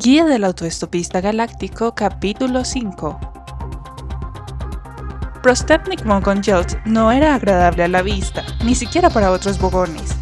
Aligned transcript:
Guía 0.00 0.26
del 0.26 0.44
Autoestopista 0.44 1.20
Galáctico, 1.20 1.92
capítulo 1.92 2.64
5. 2.64 3.18
Prostetnik 5.42 6.04
Mogongelt 6.04 6.76
no 6.84 7.10
era 7.10 7.34
agradable 7.34 7.82
a 7.82 7.88
la 7.88 8.02
vista, 8.02 8.44
ni 8.64 8.76
siquiera 8.76 9.10
para 9.10 9.32
otros 9.32 9.58
bogones. 9.58 10.14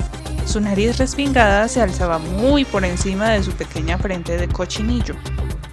Su 0.46 0.62
nariz 0.62 0.96
respingada 0.96 1.68
se 1.68 1.82
alzaba 1.82 2.18
muy 2.18 2.64
por 2.64 2.86
encima 2.86 3.28
de 3.28 3.42
su 3.42 3.52
pequeña 3.52 3.98
frente 3.98 4.38
de 4.38 4.48
cochinillo. 4.48 5.14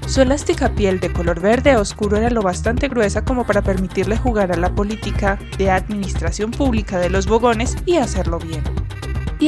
Su 0.05 0.19
elástica 0.19 0.67
piel 0.75 0.99
de 0.99 1.13
color 1.13 1.39
verde 1.39 1.77
oscuro 1.77 2.17
era 2.17 2.29
lo 2.29 2.41
bastante 2.41 2.89
gruesa 2.89 3.23
como 3.23 3.45
para 3.45 3.61
permitirle 3.61 4.17
jugar 4.17 4.51
a 4.51 4.57
la 4.57 4.75
política 4.75 5.39
de 5.57 5.71
administración 5.71 6.51
pública 6.51 6.99
de 6.99 7.09
los 7.09 7.25
bogones 7.25 7.77
y 7.85 7.95
hacerlo 7.95 8.37
bien 8.37 8.82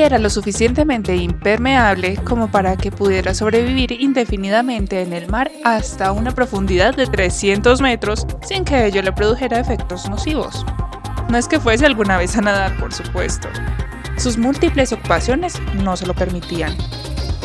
era 0.01 0.19
lo 0.19 0.29
suficientemente 0.29 1.15
impermeable 1.15 2.17
como 2.17 2.49
para 2.49 2.75
que 2.75 2.91
pudiera 2.91 3.33
sobrevivir 3.33 3.91
indefinidamente 3.91 5.01
en 5.01 5.13
el 5.13 5.27
mar 5.27 5.51
hasta 5.63 6.11
una 6.11 6.31
profundidad 6.31 6.95
de 6.95 7.07
300 7.07 7.81
metros 7.81 8.25
sin 8.41 8.65
que 8.65 8.85
ello 8.85 9.01
le 9.01 9.11
produjera 9.11 9.59
efectos 9.59 10.09
nocivos. 10.09 10.65
No 11.29 11.37
es 11.37 11.47
que 11.47 11.59
fuese 11.59 11.85
alguna 11.85 12.17
vez 12.17 12.37
a 12.37 12.41
nadar, 12.41 12.77
por 12.77 12.93
supuesto. 12.93 13.47
Sus 14.17 14.37
múltiples 14.37 14.93
ocupaciones 14.93 15.59
no 15.83 15.97
se 15.97 16.05
lo 16.05 16.13
permitían. 16.13 16.75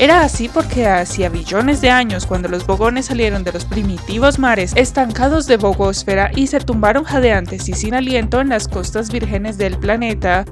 Era 0.00 0.22
así 0.22 0.48
porque 0.48 0.86
hacía 0.86 1.28
billones 1.28 1.82
de 1.82 1.90
años 1.90 2.24
cuando 2.24 2.48
los 2.48 2.66
bogones 2.66 3.06
salieron 3.06 3.44
de 3.44 3.52
los 3.52 3.66
primitivos 3.66 4.38
mares 4.38 4.72
estancados 4.76 5.46
de 5.46 5.58
bogósfera 5.58 6.30
y 6.34 6.46
se 6.46 6.60
tumbaron 6.60 7.04
jadeantes 7.04 7.68
y 7.68 7.74
sin 7.74 7.94
aliento 7.94 8.40
en 8.40 8.48
las 8.48 8.66
costas 8.66 9.10
vírgenes 9.10 9.58
del 9.58 9.78
planeta, 9.78 10.46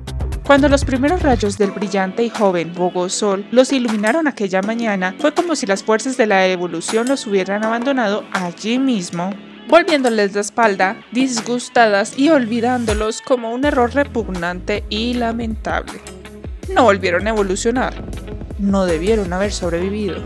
cuando 0.49 0.71
los 0.71 0.87
primeros 0.87 1.21
rayos 1.21 1.59
del 1.59 1.73
brillante 1.73 2.25
y 2.25 2.31
joven 2.31 2.73
Bogosol 2.73 3.45
los 3.51 3.71
iluminaron 3.71 4.27
aquella 4.27 4.63
mañana, 4.63 5.15
fue 5.19 5.35
como 5.35 5.55
si 5.55 5.67
las 5.67 5.83
fuerzas 5.83 6.17
de 6.17 6.27
la 6.27 6.47
evolución 6.47 7.07
los 7.07 7.27
hubieran 7.27 7.67
abandonado 7.67 8.25
allí 8.33 8.79
mismo, 8.79 9.29
volviéndoles 9.69 10.35
la 10.35 10.41
espalda, 10.41 10.97
disgustadas 11.13 12.19
y 12.19 12.31
olvidándolos 12.31 13.21
como 13.21 13.53
un 13.53 13.67
error 13.67 13.95
repugnante 13.95 14.85
y 14.89 15.13
lamentable. 15.13 16.01
No 16.75 16.85
volvieron 16.85 17.27
a 17.27 17.31
evolucionar. 17.31 17.93
No 18.59 18.87
debieron 18.87 19.31
haber 19.35 19.53
sobrevivido. 19.53 20.23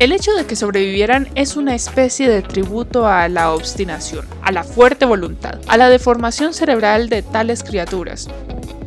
El 0.00 0.10
hecho 0.10 0.32
de 0.34 0.44
que 0.44 0.56
sobrevivieran 0.56 1.28
es 1.36 1.56
una 1.56 1.76
especie 1.76 2.28
de 2.28 2.42
tributo 2.42 3.06
a 3.06 3.28
la 3.28 3.52
obstinación, 3.52 4.26
a 4.42 4.50
la 4.50 4.64
fuerte 4.64 5.04
voluntad, 5.06 5.60
a 5.68 5.76
la 5.76 5.88
deformación 5.88 6.52
cerebral 6.52 7.08
de 7.08 7.22
tales 7.22 7.62
criaturas, 7.62 8.28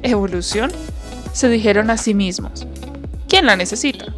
evolución, 0.03 0.71
se 1.33 1.49
dijeron 1.49 1.89
a 1.89 1.97
sí 1.97 2.13
mismos, 2.13 2.67
¿quién 3.27 3.45
la 3.45 3.55
necesita? 3.55 4.13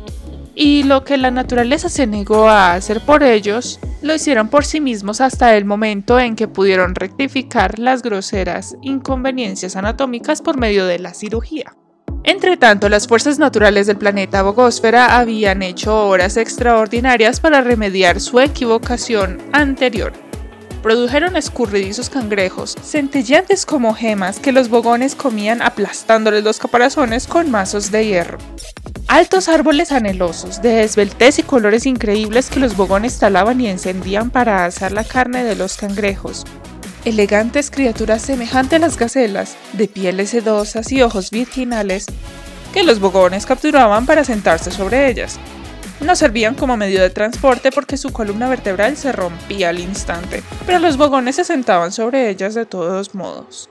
Y 0.56 0.84
lo 0.84 1.04
que 1.04 1.18
la 1.18 1.32
naturaleza 1.32 1.90
se 1.90 2.06
negó 2.06 2.48
a 2.48 2.74
hacer 2.74 3.02
por 3.02 3.24
ellos, 3.24 3.80
lo 4.02 4.14
hicieron 4.14 4.50
por 4.50 4.66
sí 4.66 4.82
mismos 4.82 5.22
hasta 5.22 5.56
el 5.58 5.66
momento 5.66 6.20
en 6.20 6.36
que 6.36 6.48
pudieron 6.48 6.94
rectificar 6.94 7.80
las 7.80 8.04
groseras 8.04 8.76
inconveniencias 8.82 9.76
anatómicas 9.76 10.42
por 10.42 10.58
medio 10.58 10.86
de 10.86 11.00
la 11.00 11.14
cirugía. 11.14 11.76
Entre 12.24 12.56
tanto, 12.56 12.88
las 12.88 13.08
fuerzas 13.08 13.38
naturales 13.38 13.88
del 13.88 13.98
planeta 13.98 14.44
Bogósfera 14.44 15.18
habían 15.18 15.62
hecho 15.62 16.08
horas 16.08 16.38
extraordinarias 16.38 17.40
para 17.40 17.62
remediar 17.62 18.22
su 18.22 18.40
equivocación 18.40 19.42
anterior 19.52 20.23
produjeron 20.84 21.38
escurridizos 21.38 22.10
cangrejos, 22.10 22.76
centellantes 22.84 23.66
como 23.66 23.96
gemas 23.96 24.40
que 24.40 24.52
los 24.52 24.68
bogones 24.68 25.16
comían 25.16 25.62
aplastándoles 25.62 26.44
los 26.44 26.60
caparazones 26.60 27.26
con 27.26 27.50
mazos 27.50 27.90
de 27.90 28.06
hierro. 28.06 28.38
Altos 29.08 29.48
árboles 29.48 29.92
anhelosos, 29.92 30.62
de 30.62 30.84
esbeltez 30.84 31.40
y 31.40 31.44
colores 31.44 31.86
increíbles 31.86 32.50
que 32.50 32.60
los 32.60 32.76
bogones 32.76 33.18
talaban 33.18 33.62
y 33.62 33.68
encendían 33.68 34.30
para 34.30 34.66
asar 34.66 34.92
la 34.92 35.06
carne 35.06 35.44
de 35.44 35.56
los 35.56 35.78
cangrejos. 35.78 36.44
Elegantes 37.06 37.72
criaturas 37.72 38.22
semejantes 38.22 38.78
a 38.78 38.86
las 38.86 38.98
gacelas, 38.98 39.56
de 39.74 39.88
pieles 39.88 40.32
sedosas 40.32 40.92
y 40.92 41.02
ojos 41.02 41.32
virginales, 41.32 42.08
que 42.74 42.84
los 42.84 43.00
bogones 43.00 43.46
capturaban 43.46 44.06
para 44.06 44.26
sentarse 44.26 44.72
sobre 44.72 45.10
ellas, 45.10 45.40
no 46.00 46.16
servían 46.16 46.56
como 46.56 46.78
medio 46.78 47.02
de 47.02 47.10
transporte 47.10 47.72
porque 47.72 47.98
su 47.98 48.12
columna 48.12 48.50
vertebral 48.50 48.98
se 48.98 49.12
rompía 49.12 49.70
al 49.70 49.80
instante, 49.80 50.44
pero 50.66 50.80
los 50.80 50.98
bogones 50.98 51.36
se 51.36 51.44
sentaban 51.44 51.92
sobre 51.92 52.30
ellas 52.30 52.54
de 52.56 52.66
todos 52.66 53.16
modos. 53.16 53.70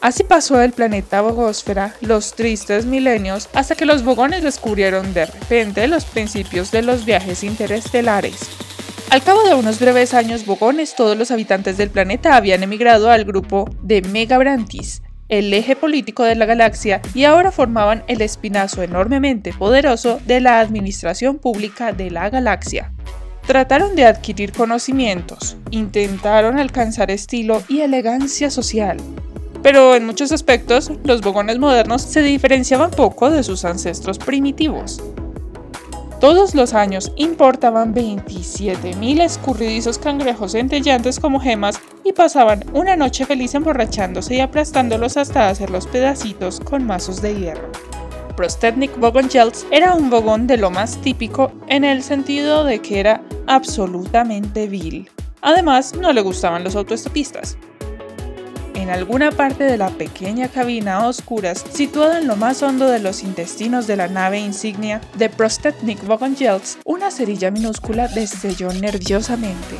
Así 0.00 0.22
pasó 0.22 0.60
el 0.60 0.72
planeta 0.72 1.22
Bogósfera 1.22 1.94
los 2.02 2.34
tristes 2.34 2.84
milenios 2.84 3.48
hasta 3.54 3.74
que 3.74 3.86
los 3.86 4.04
bogones 4.04 4.42
descubrieron 4.42 5.14
de 5.14 5.24
repente 5.24 5.88
los 5.88 6.04
principios 6.04 6.70
de 6.70 6.82
los 6.82 7.06
viajes 7.06 7.42
interestelares. 7.42 8.38
Al 9.10 9.22
cabo 9.22 9.44
de 9.44 9.54
unos 9.54 9.80
breves 9.80 10.12
años 10.12 10.44
bogones, 10.44 10.94
todos 10.94 11.16
los 11.16 11.30
habitantes 11.30 11.76
del 11.76 11.88
planeta 11.88 12.36
habían 12.36 12.62
emigrado 12.62 13.10
al 13.10 13.24
grupo 13.24 13.70
de 13.80 14.02
Megabrantis, 14.02 15.02
el 15.28 15.52
eje 15.54 15.74
político 15.76 16.22
de 16.24 16.34
la 16.34 16.46
galaxia 16.46 17.00
y 17.14 17.24
ahora 17.24 17.50
formaban 17.50 18.04
el 18.08 18.20
espinazo 18.20 18.82
enormemente 18.82 19.52
poderoso 19.52 20.20
de 20.26 20.40
la 20.40 20.60
administración 20.60 21.38
pública 21.38 21.92
de 21.92 22.10
la 22.10 22.30
galaxia. 22.30 22.92
Trataron 23.46 23.94
de 23.94 24.06
adquirir 24.06 24.52
conocimientos, 24.52 25.56
intentaron 25.70 26.58
alcanzar 26.58 27.10
estilo 27.10 27.62
y 27.68 27.80
elegancia 27.80 28.50
social, 28.50 28.96
pero 29.62 29.94
en 29.94 30.06
muchos 30.06 30.32
aspectos 30.32 30.92
los 31.04 31.20
bogones 31.20 31.58
modernos 31.58 32.02
se 32.02 32.22
diferenciaban 32.22 32.90
poco 32.90 33.30
de 33.30 33.42
sus 33.42 33.64
ancestros 33.64 34.18
primitivos. 34.18 35.02
Todos 36.20 36.54
los 36.54 36.72
años 36.72 37.12
importaban 37.16 37.94
27.000 37.94 39.20
escurridizos 39.20 39.98
cangrejos 39.98 40.52
centellantes 40.52 41.20
como 41.20 41.38
gemas 41.38 41.78
y 42.04 42.12
pasaban 42.12 42.64
una 42.72 42.96
noche 42.96 43.24
feliz 43.24 43.54
emborrachándose 43.54 44.36
y 44.36 44.40
aplastándolos 44.40 45.16
hasta 45.16 45.48
hacerlos 45.48 45.86
pedacitos 45.86 46.60
con 46.60 46.84
mazos 46.84 47.22
de 47.22 47.34
hierro. 47.34 47.72
Prostetnik 48.36 48.96
Bogongels 48.98 49.66
era 49.70 49.94
un 49.94 50.10
bogón 50.10 50.46
de 50.46 50.56
lo 50.56 50.70
más 50.70 51.00
típico 51.00 51.52
en 51.68 51.84
el 51.84 52.02
sentido 52.02 52.64
de 52.64 52.80
que 52.80 53.00
era 53.00 53.22
absolutamente 53.46 54.66
vil. 54.66 55.08
Además, 55.40 55.94
no 55.94 56.12
le 56.12 56.20
gustaban 56.20 56.64
los 56.64 56.76
autoestopistas 56.76 57.56
en 58.84 58.90
alguna 58.90 59.30
parte 59.30 59.64
de 59.64 59.78
la 59.78 59.88
pequeña 59.88 60.48
cabina 60.48 60.96
a 60.96 61.08
oscuras, 61.08 61.64
situada 61.72 62.18
en 62.18 62.26
lo 62.26 62.36
más 62.36 62.62
hondo 62.62 62.86
de 62.86 62.98
los 62.98 63.22
intestinos 63.22 63.86
de 63.86 63.96
la 63.96 64.08
nave 64.08 64.38
insignia 64.38 65.00
de 65.16 65.30
Prostetnik 65.30 66.04
Vogongels, 66.04 66.78
una 66.84 67.10
cerilla 67.10 67.50
minúscula 67.50 68.08
destelló 68.08 68.70
nerviosamente. 68.74 69.76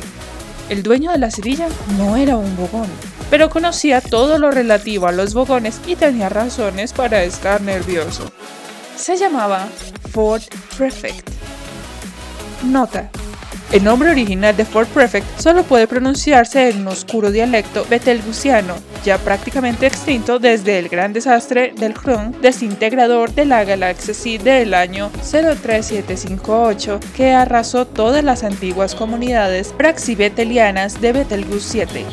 El 0.69 0.81
dueño 0.81 1.11
de 1.11 1.19
la 1.19 1.29
cerilla 1.29 1.67
no 1.97 2.17
era 2.17 2.37
un 2.37 2.55
bogón, 2.55 2.87
pero 3.29 3.49
conocía 3.49 4.01
todo 4.01 4.39
lo 4.39 4.49
relativo 4.49 5.07
a 5.07 5.11
los 5.11 5.33
bogones 5.33 5.79
y 5.85 5.95
tenía 5.95 6.29
razones 6.29 6.91
para 6.91 7.23
estar 7.23 7.61
nervioso. 7.61 8.31
Se 8.95 9.15
llamaba 9.15 9.67
Ford 10.11 10.41
Prefect. 10.77 11.29
Nota. 12.63 13.11
El 13.71 13.83
nombre 13.83 14.11
original 14.11 14.55
de 14.55 14.63
Fort 14.63 14.87
Prefect 14.89 15.39
solo 15.39 15.63
puede 15.63 15.87
pronunciarse 15.87 16.69
en 16.69 16.81
un 16.81 16.87
oscuro 16.89 17.31
dialecto 17.31 17.85
betelgusiano, 17.89 18.75
ya 19.03 19.17
prácticamente 19.17 19.87
extinto 19.87 20.39
desde 20.39 20.77
el 20.79 20.87
gran 20.87 21.13
desastre 21.13 21.73
del 21.77 21.93
Hrun 21.93 22.39
desintegrador 22.41 23.33
de 23.33 23.45
la 23.45 23.63
galaxia 23.63 24.13
C 24.13 24.37
del 24.37 24.73
año 24.73 25.09
03758 25.19 26.99
que 27.15 27.31
arrasó 27.31 27.85
todas 27.85 28.23
las 28.23 28.43
antiguas 28.43 28.93
comunidades 28.93 29.73
praxibetelianas 29.75 31.01
de 31.01 31.13
Betelgeuse 31.13 31.69
7. 31.69 32.05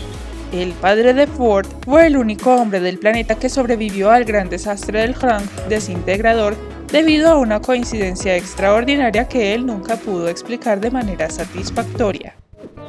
El 0.53 0.73
padre 0.73 1.15
de 1.15 1.27
Ford 1.27 1.67
fue 1.85 2.07
el 2.07 2.17
único 2.17 2.55
hombre 2.55 2.81
del 2.81 2.99
planeta 2.99 3.37
que 3.37 3.49
sobrevivió 3.49 4.11
al 4.11 4.25
gran 4.25 4.49
desastre 4.49 5.01
del 5.01 5.15
Hrun 5.15 5.49
desintegrador 5.69 6.57
debido 6.93 7.31
a 7.31 7.39
una 7.39 7.61
coincidencia 7.61 8.37
extraordinaria 8.37 9.27
que 9.27 9.55
él 9.55 9.65
nunca 9.65 9.97
pudo 9.97 10.29
explicar 10.29 10.79
de 10.79 10.91
manera 10.91 11.31
satisfactoria. 11.31 12.37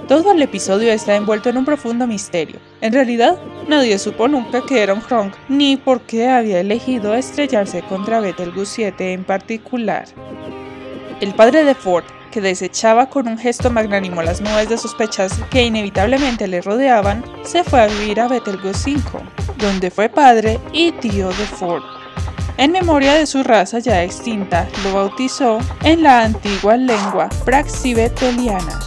Todo 0.10 0.34
el 0.34 0.42
episodio 0.42 0.92
está 0.92 1.16
envuelto 1.16 1.50
en 1.50 1.58
un 1.58 1.64
profundo 1.64 2.06
misterio. 2.06 2.60
En 2.82 2.92
realidad, 2.92 3.38
nadie 3.70 3.98
supo 3.98 4.28
nunca 4.28 4.62
que 4.66 4.84
era 4.84 4.94
un 4.94 5.02
Hronk, 5.02 5.34
ni 5.48 5.78
por 5.78 6.02
qué 6.02 6.28
había 6.28 6.60
elegido 6.60 7.16
estrellarse 7.16 7.82
contra 7.84 8.20
Betelgeuse 8.20 8.76
7 8.76 9.14
en 9.14 9.24
particular. 9.24 10.06
El 11.22 11.34
padre 11.34 11.64
de 11.64 11.74
Ford, 11.74 12.04
que 12.30 12.42
desechaba 12.42 13.10
con 13.10 13.30
un 13.30 13.38
gesto 13.38 13.72
magnánimo 13.72 14.22
las 14.22 14.42
nubes 14.42 14.68
de 14.68 14.78
sospechas 14.78 15.40
que 15.50 15.64
inevitablemente 15.64 16.50
le 16.50 16.62
rodeaban, 16.62 17.24
se 17.44 17.64
fue 17.64 17.80
a 17.80 17.88
vivir 17.88 18.20
a 18.20 18.28
Betelgeuse 18.28 18.84
5, 18.84 19.22
donde 19.60 19.90
fue 19.90 20.10
padre 20.10 20.60
y 20.74 20.92
tío 20.92 21.30
de 21.30 21.46
Ford. 21.46 22.03
En 22.58 22.72
memoria 22.72 23.16
de 23.16 23.26
su 23.26 23.42
raza 23.42 23.80
ya 23.80 24.04
extinta, 24.04 24.68
lo 24.84 24.94
bautizó 24.94 25.58
en 25.84 26.04
la 26.04 26.22
antigua 26.22 26.78
lengua 26.78 27.28
praxibeteliana. 27.46 28.80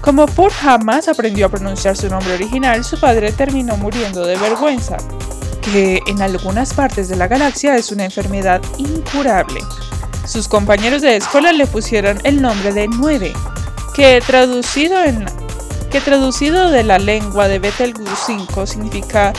Como 0.00 0.26
Ford 0.26 0.52
jamás 0.52 1.06
aprendió 1.08 1.46
a 1.46 1.48
pronunciar 1.48 1.96
su 1.96 2.08
nombre 2.08 2.34
original, 2.34 2.84
su 2.84 2.98
padre 2.98 3.30
terminó 3.30 3.76
muriendo 3.76 4.26
de 4.26 4.36
vergüenza, 4.36 4.96
que 5.62 6.00
en 6.08 6.20
algunas 6.22 6.74
partes 6.74 7.08
de 7.08 7.16
la 7.16 7.28
galaxia 7.28 7.76
es 7.76 7.92
una 7.92 8.04
enfermedad 8.04 8.60
incurable. 8.78 9.60
sus 10.26 10.48
compañeros 10.48 11.02
de 11.02 11.16
escuela 11.16 11.52
le 11.52 11.66
pusieron 11.66 12.18
el 12.24 12.42
nombre 12.42 12.72
de 12.72 12.88
9, 12.88 13.32
que 13.94 14.22
traducido, 14.26 15.02
en, 15.04 15.24
que 15.90 16.00
traducido 16.00 16.70
de 16.70 16.82
la 16.82 16.98
lengua 16.98 17.46
de 17.46 17.60
Betelgeuse 17.60 18.16
5 18.26 18.66
significa 18.66 19.32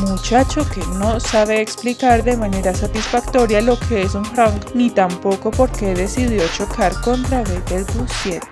muchacho 0.00 0.68
que 0.68 0.80
no 0.98 1.20
sabe 1.20 1.60
explicar 1.60 2.22
de 2.24 2.36
manera 2.36 2.74
satisfactoria 2.74 3.60
lo 3.60 3.78
que 3.78 4.02
es 4.02 4.14
un 4.14 4.24
Frank, 4.24 4.74
ni 4.74 4.90
tampoco 4.90 5.50
por 5.50 5.70
qué 5.70 5.94
decidió 5.94 6.42
chocar 6.56 6.92
contra 7.00 7.42
Betelgeuse 7.42 8.14
7. 8.22 8.46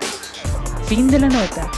Fin 0.85 1.09
de 1.09 1.19
la 1.19 1.27
nota. 1.27 1.69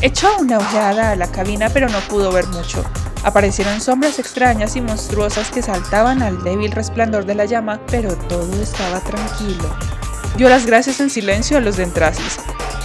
Echó 0.00 0.28
una 0.38 0.58
ojeada 0.58 1.10
a 1.10 1.16
la 1.16 1.30
cabina 1.30 1.68
pero 1.70 1.88
no 1.88 1.98
pudo 2.00 2.32
ver 2.32 2.46
mucho. 2.48 2.84
Aparecieron 3.24 3.80
sombras 3.80 4.18
extrañas 4.18 4.76
y 4.76 4.80
monstruosas 4.80 5.50
que 5.50 5.62
saltaban 5.62 6.22
al 6.22 6.42
débil 6.44 6.70
resplandor 6.72 7.24
de 7.24 7.34
la 7.34 7.44
llama, 7.44 7.80
pero 7.88 8.14
todo 8.14 8.62
estaba 8.62 9.00
tranquilo. 9.00 9.68
Dio 10.36 10.48
las 10.48 10.66
gracias 10.66 11.00
en 11.00 11.10
silencio 11.10 11.56
a 11.56 11.60
los 11.60 11.76
Dentrasis. 11.76 12.38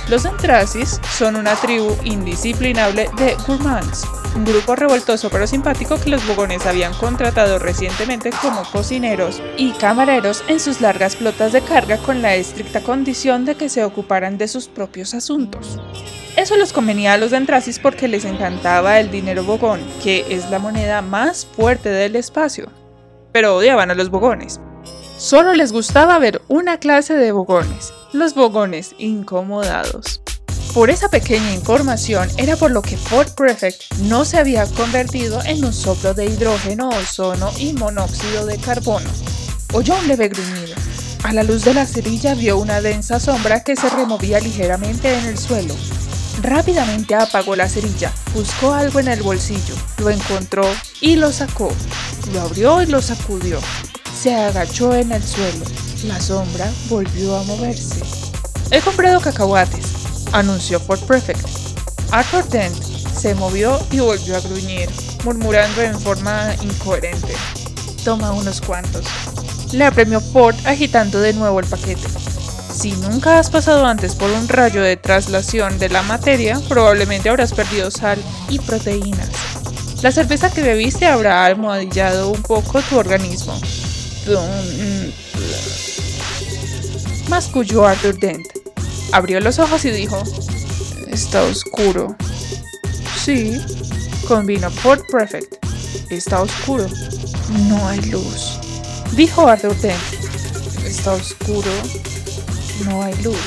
Los 0.07 0.23
Dentrasis 0.23 0.99
son 1.17 1.35
una 1.35 1.53
tribu 1.55 1.95
indisciplinable 2.03 3.09
de 3.17 3.35
gourmands, 3.45 4.05
un 4.35 4.45
grupo 4.45 4.75
revoltoso 4.75 5.29
pero 5.29 5.47
simpático 5.47 5.99
que 5.99 6.09
los 6.09 6.25
bogones 6.27 6.65
habían 6.65 6.93
contratado 6.93 7.59
recientemente 7.59 8.31
como 8.41 8.63
cocineros 8.63 9.41
y 9.57 9.71
camareros 9.71 10.43
en 10.47 10.59
sus 10.59 10.81
largas 10.81 11.15
flotas 11.15 11.51
de 11.51 11.61
carga 11.61 11.97
con 11.97 12.21
la 12.21 12.35
estricta 12.35 12.81
condición 12.81 13.45
de 13.45 13.55
que 13.55 13.69
se 13.69 13.83
ocuparan 13.83 14.37
de 14.37 14.47
sus 14.47 14.67
propios 14.67 15.13
asuntos. 15.13 15.79
Eso 16.37 16.55
les 16.55 16.71
convenía 16.71 17.13
a 17.13 17.17
los 17.17 17.31
Dentrasis 17.31 17.79
porque 17.79 18.07
les 18.07 18.23
encantaba 18.23 18.99
el 18.99 19.11
dinero 19.11 19.43
bogón, 19.43 19.81
que 20.01 20.25
es 20.29 20.49
la 20.49 20.59
moneda 20.59 21.01
más 21.01 21.45
fuerte 21.45 21.89
del 21.89 22.15
espacio. 22.15 22.69
Pero 23.33 23.57
odiaban 23.57 23.91
a 23.91 23.95
los 23.95 24.09
bogones. 24.09 24.61
Solo 25.17 25.53
les 25.53 25.73
gustaba 25.73 26.17
ver 26.19 26.41
una 26.47 26.77
clase 26.79 27.15
de 27.15 27.31
bogones, 27.31 27.93
los 28.13 28.33
bogones 28.33 28.95
incomodados. 28.97 30.21
Por 30.73 30.89
esa 30.89 31.09
pequeña 31.09 31.51
información 31.53 32.29
era 32.37 32.55
por 32.55 32.71
lo 32.71 32.81
que 32.81 32.95
Fort 32.95 33.35
Prefect 33.35 33.93
no 34.03 34.23
se 34.23 34.37
había 34.37 34.65
convertido 34.67 35.43
en 35.43 35.65
un 35.65 35.73
soplo 35.73 36.13
de 36.13 36.27
hidrógeno, 36.27 36.87
ozono 36.87 37.51
y 37.57 37.73
monóxido 37.73 38.45
de 38.45 38.57
carbono. 38.57 39.09
Oyó 39.73 39.95
un 39.99 40.07
leve 40.07 40.29
gruñido. 40.29 40.75
A 41.23 41.33
la 41.33 41.43
luz 41.43 41.65
de 41.65 41.73
la 41.73 41.85
cerilla 41.85 42.35
vio 42.35 42.57
una 42.57 42.79
densa 42.79 43.19
sombra 43.19 43.65
que 43.65 43.75
se 43.75 43.89
removía 43.89 44.39
ligeramente 44.39 45.13
en 45.13 45.25
el 45.25 45.37
suelo. 45.37 45.75
Rápidamente 46.41 47.15
apagó 47.15 47.57
la 47.57 47.67
cerilla, 47.67 48.13
buscó 48.33 48.73
algo 48.73 49.01
en 49.01 49.09
el 49.09 49.21
bolsillo, 49.21 49.75
lo 49.97 50.09
encontró 50.09 50.63
y 51.01 51.17
lo 51.17 51.33
sacó. 51.33 51.69
Lo 52.33 52.41
abrió 52.41 52.81
y 52.81 52.85
lo 52.85 53.01
sacudió. 53.01 53.59
Se 54.17 54.33
agachó 54.33 54.95
en 54.95 55.11
el 55.11 55.21
suelo. 55.21 55.65
La 56.05 56.21
sombra 56.21 56.71
volvió 56.87 57.35
a 57.35 57.43
moverse. 57.43 58.01
He 58.71 58.79
comprado 58.79 59.19
cacahuates, 59.19 60.00
anunció 60.31 60.79
Fort 60.79 61.01
Prefect. 61.03 61.47
Arthur 62.11 62.47
Dent 62.49 62.75
se 63.15 63.35
movió 63.35 63.79
y 63.91 63.99
volvió 63.99 64.37
a 64.37 64.41
gruñir, 64.41 64.89
murmurando 65.23 65.81
en 65.81 65.99
forma 65.99 66.53
incoherente. 66.61 67.33
Toma 68.03 68.31
unos 68.31 68.61
cuantos. 68.61 69.05
Le 69.73 69.85
apremió 69.85 70.19
Ford 70.19 70.55
agitando 70.65 71.19
de 71.19 71.33
nuevo 71.33 71.59
el 71.59 71.65
paquete. 71.65 72.07
Si 72.73 72.93
nunca 72.93 73.37
has 73.37 73.49
pasado 73.49 73.85
antes 73.85 74.15
por 74.15 74.29
un 74.31 74.47
rayo 74.47 74.81
de 74.81 74.97
traslación 74.97 75.77
de 75.77 75.89
la 75.89 76.01
materia, 76.03 76.59
probablemente 76.67 77.29
habrás 77.29 77.53
perdido 77.53 77.91
sal 77.91 78.17
y 78.49 78.59
proteínas. 78.59 79.29
La 80.01 80.11
cerveza 80.11 80.51
que 80.51 80.63
bebiste 80.63 81.05
habrá 81.05 81.45
almohadillado 81.45 82.29
un 82.29 82.41
poco 82.41 82.81
tu 82.81 82.97
organismo. 82.97 83.53
Masculló 87.29 87.85
Arthur 87.85 88.17
Dent. 88.17 88.60
Abrió 89.11 89.39
los 89.39 89.59
ojos 89.59 89.85
y 89.85 89.91
dijo, 89.91 90.21
Está 91.07 91.43
oscuro. 91.43 92.15
Sí, 93.23 93.59
convino 94.27 94.69
Port 94.83 95.03
Prefect. 95.09 95.55
Está 96.09 96.41
oscuro. 96.41 96.87
No 97.67 97.87
hay 97.87 98.01
luz. 98.03 98.59
Dijo 99.15 99.47
Arthur 99.47 99.75
Dent. 99.77 100.01
Está 100.85 101.13
oscuro 101.13 101.71
no 102.85 103.03
hay 103.03 103.13
luz. 103.21 103.37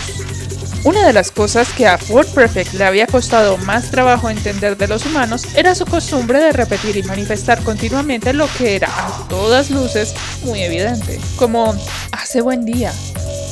Una 0.85 1.07
de 1.07 1.15
las 1.15 1.31
cosas 1.31 1.69
que 1.73 1.87
a 1.87 1.97
Ford 1.97 2.27
Prefect 2.27 2.75
le 2.75 2.85
había 2.85 3.07
costado 3.07 3.57
más 3.59 3.91
trabajo 3.91 4.29
entender 4.29 4.77
de 4.77 4.87
los 4.87 5.07
humanos 5.07 5.47
era 5.57 5.75
su 5.75 5.87
costumbre 5.87 6.39
de 6.39 6.53
repetir 6.53 6.97
y 6.97 7.03
manifestar 7.03 7.63
continuamente 7.63 8.35
lo 8.35 8.47
que 8.59 8.77
era 8.77 8.89
a 8.89 9.27
todas 9.29 9.71
luces 9.71 10.15
muy 10.43 10.61
evidente, 10.63 11.19
como 11.37 11.75
hace 12.13 12.43
buen 12.43 12.67
día, 12.67 12.93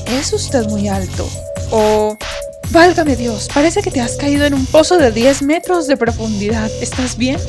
es 0.07 0.33
usted 0.35 0.67
muy 0.67 0.89
alto, 0.89 1.27
o 1.73 2.17
válgame 2.71 3.17
Dios, 3.17 3.49
parece 3.53 3.83
que 3.83 3.91
te 3.91 4.01
has 4.01 4.17
caído 4.17 4.47
en 4.47 4.55
un 4.55 4.67
pozo 4.67 4.97
de 4.97 5.11
10 5.11 5.43
metros 5.43 5.89
de 5.89 5.97
profundidad, 5.97 6.71
¿estás 6.81 7.17
bien? 7.17 7.41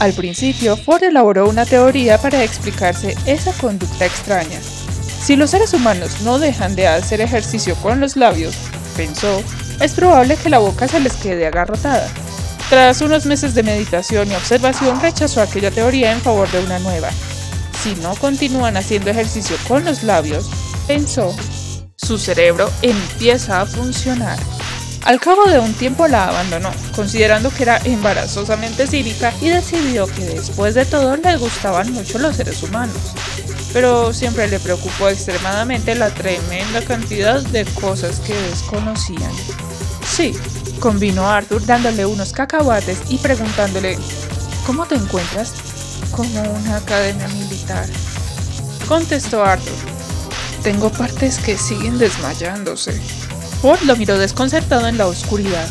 Al 0.00 0.12
principio, 0.12 0.76
Ford 0.76 1.04
elaboró 1.04 1.48
una 1.48 1.64
teoría 1.64 2.18
para 2.18 2.42
explicarse 2.42 3.14
esa 3.26 3.52
conducta 3.52 4.06
extraña, 4.06 4.58
si 5.22 5.36
los 5.36 5.50
seres 5.50 5.74
humanos 5.74 6.22
no 6.22 6.38
dejan 6.38 6.74
de 6.74 6.86
hacer 6.86 7.20
ejercicio 7.20 7.74
con 7.76 8.00
los 8.00 8.16
labios, 8.16 8.54
pensó, 8.96 9.42
es 9.80 9.92
probable 9.92 10.36
que 10.36 10.48
la 10.48 10.58
boca 10.58 10.88
se 10.88 11.00
les 11.00 11.14
quede 11.14 11.46
agarrotada. 11.46 12.08
Tras 12.70 13.00
unos 13.02 13.26
meses 13.26 13.54
de 13.54 13.62
meditación 13.62 14.30
y 14.30 14.34
observación, 14.34 15.00
rechazó 15.00 15.42
aquella 15.42 15.70
teoría 15.70 16.12
en 16.12 16.20
favor 16.20 16.50
de 16.50 16.60
una 16.60 16.78
nueva. 16.78 17.10
Si 17.82 17.94
no 17.96 18.14
continúan 18.14 18.76
haciendo 18.76 19.10
ejercicio 19.10 19.56
con 19.66 19.84
los 19.84 20.02
labios, 20.02 20.48
pensó, 20.86 21.34
su 22.08 22.18
cerebro 22.18 22.70
empieza 22.80 23.60
a 23.60 23.66
funcionar. 23.66 24.38
Al 25.04 25.20
cabo 25.20 25.44
de 25.44 25.58
un 25.58 25.74
tiempo 25.74 26.08
la 26.08 26.28
abandonó, 26.28 26.70
considerando 26.96 27.50
que 27.50 27.64
era 27.64 27.78
embarazosamente 27.84 28.86
cínica 28.86 29.34
y 29.42 29.50
decidió 29.50 30.06
que 30.06 30.24
después 30.24 30.74
de 30.74 30.86
todo 30.86 31.16
le 31.18 31.36
gustaban 31.36 31.92
mucho 31.92 32.18
los 32.18 32.36
seres 32.36 32.62
humanos 32.62 32.96
pero 33.74 34.14
siempre 34.14 34.48
le 34.48 34.58
preocupó 34.58 35.10
extremadamente 35.10 35.94
la 35.94 36.08
tremenda 36.08 36.80
cantidad 36.82 37.42
de 37.42 37.66
cosas 37.66 38.18
que 38.20 38.34
desconocían. 38.34 39.30
Sí, 40.06 40.34
convino 40.80 41.28
Arthur 41.28 41.64
dándole 41.66 42.06
unos 42.06 42.32
cacahuates 42.32 43.02
y 43.10 43.18
preguntándole, 43.18 43.98
¿cómo 44.66 44.86
te 44.86 44.94
encuentras? 44.94 45.52
Como 46.12 46.40
una 46.40 46.76
academia 46.76 47.28
militar. 47.28 47.86
Contestó 48.88 49.44
Arthur, 49.44 49.97
tengo 50.62 50.90
partes 50.90 51.38
que 51.38 51.56
siguen 51.56 51.98
desmayándose. 51.98 52.92
Ford 53.62 53.80
lo 53.82 53.96
miró 53.96 54.18
desconcertado 54.18 54.86
en 54.86 54.98
la 54.98 55.06
oscuridad. 55.06 55.68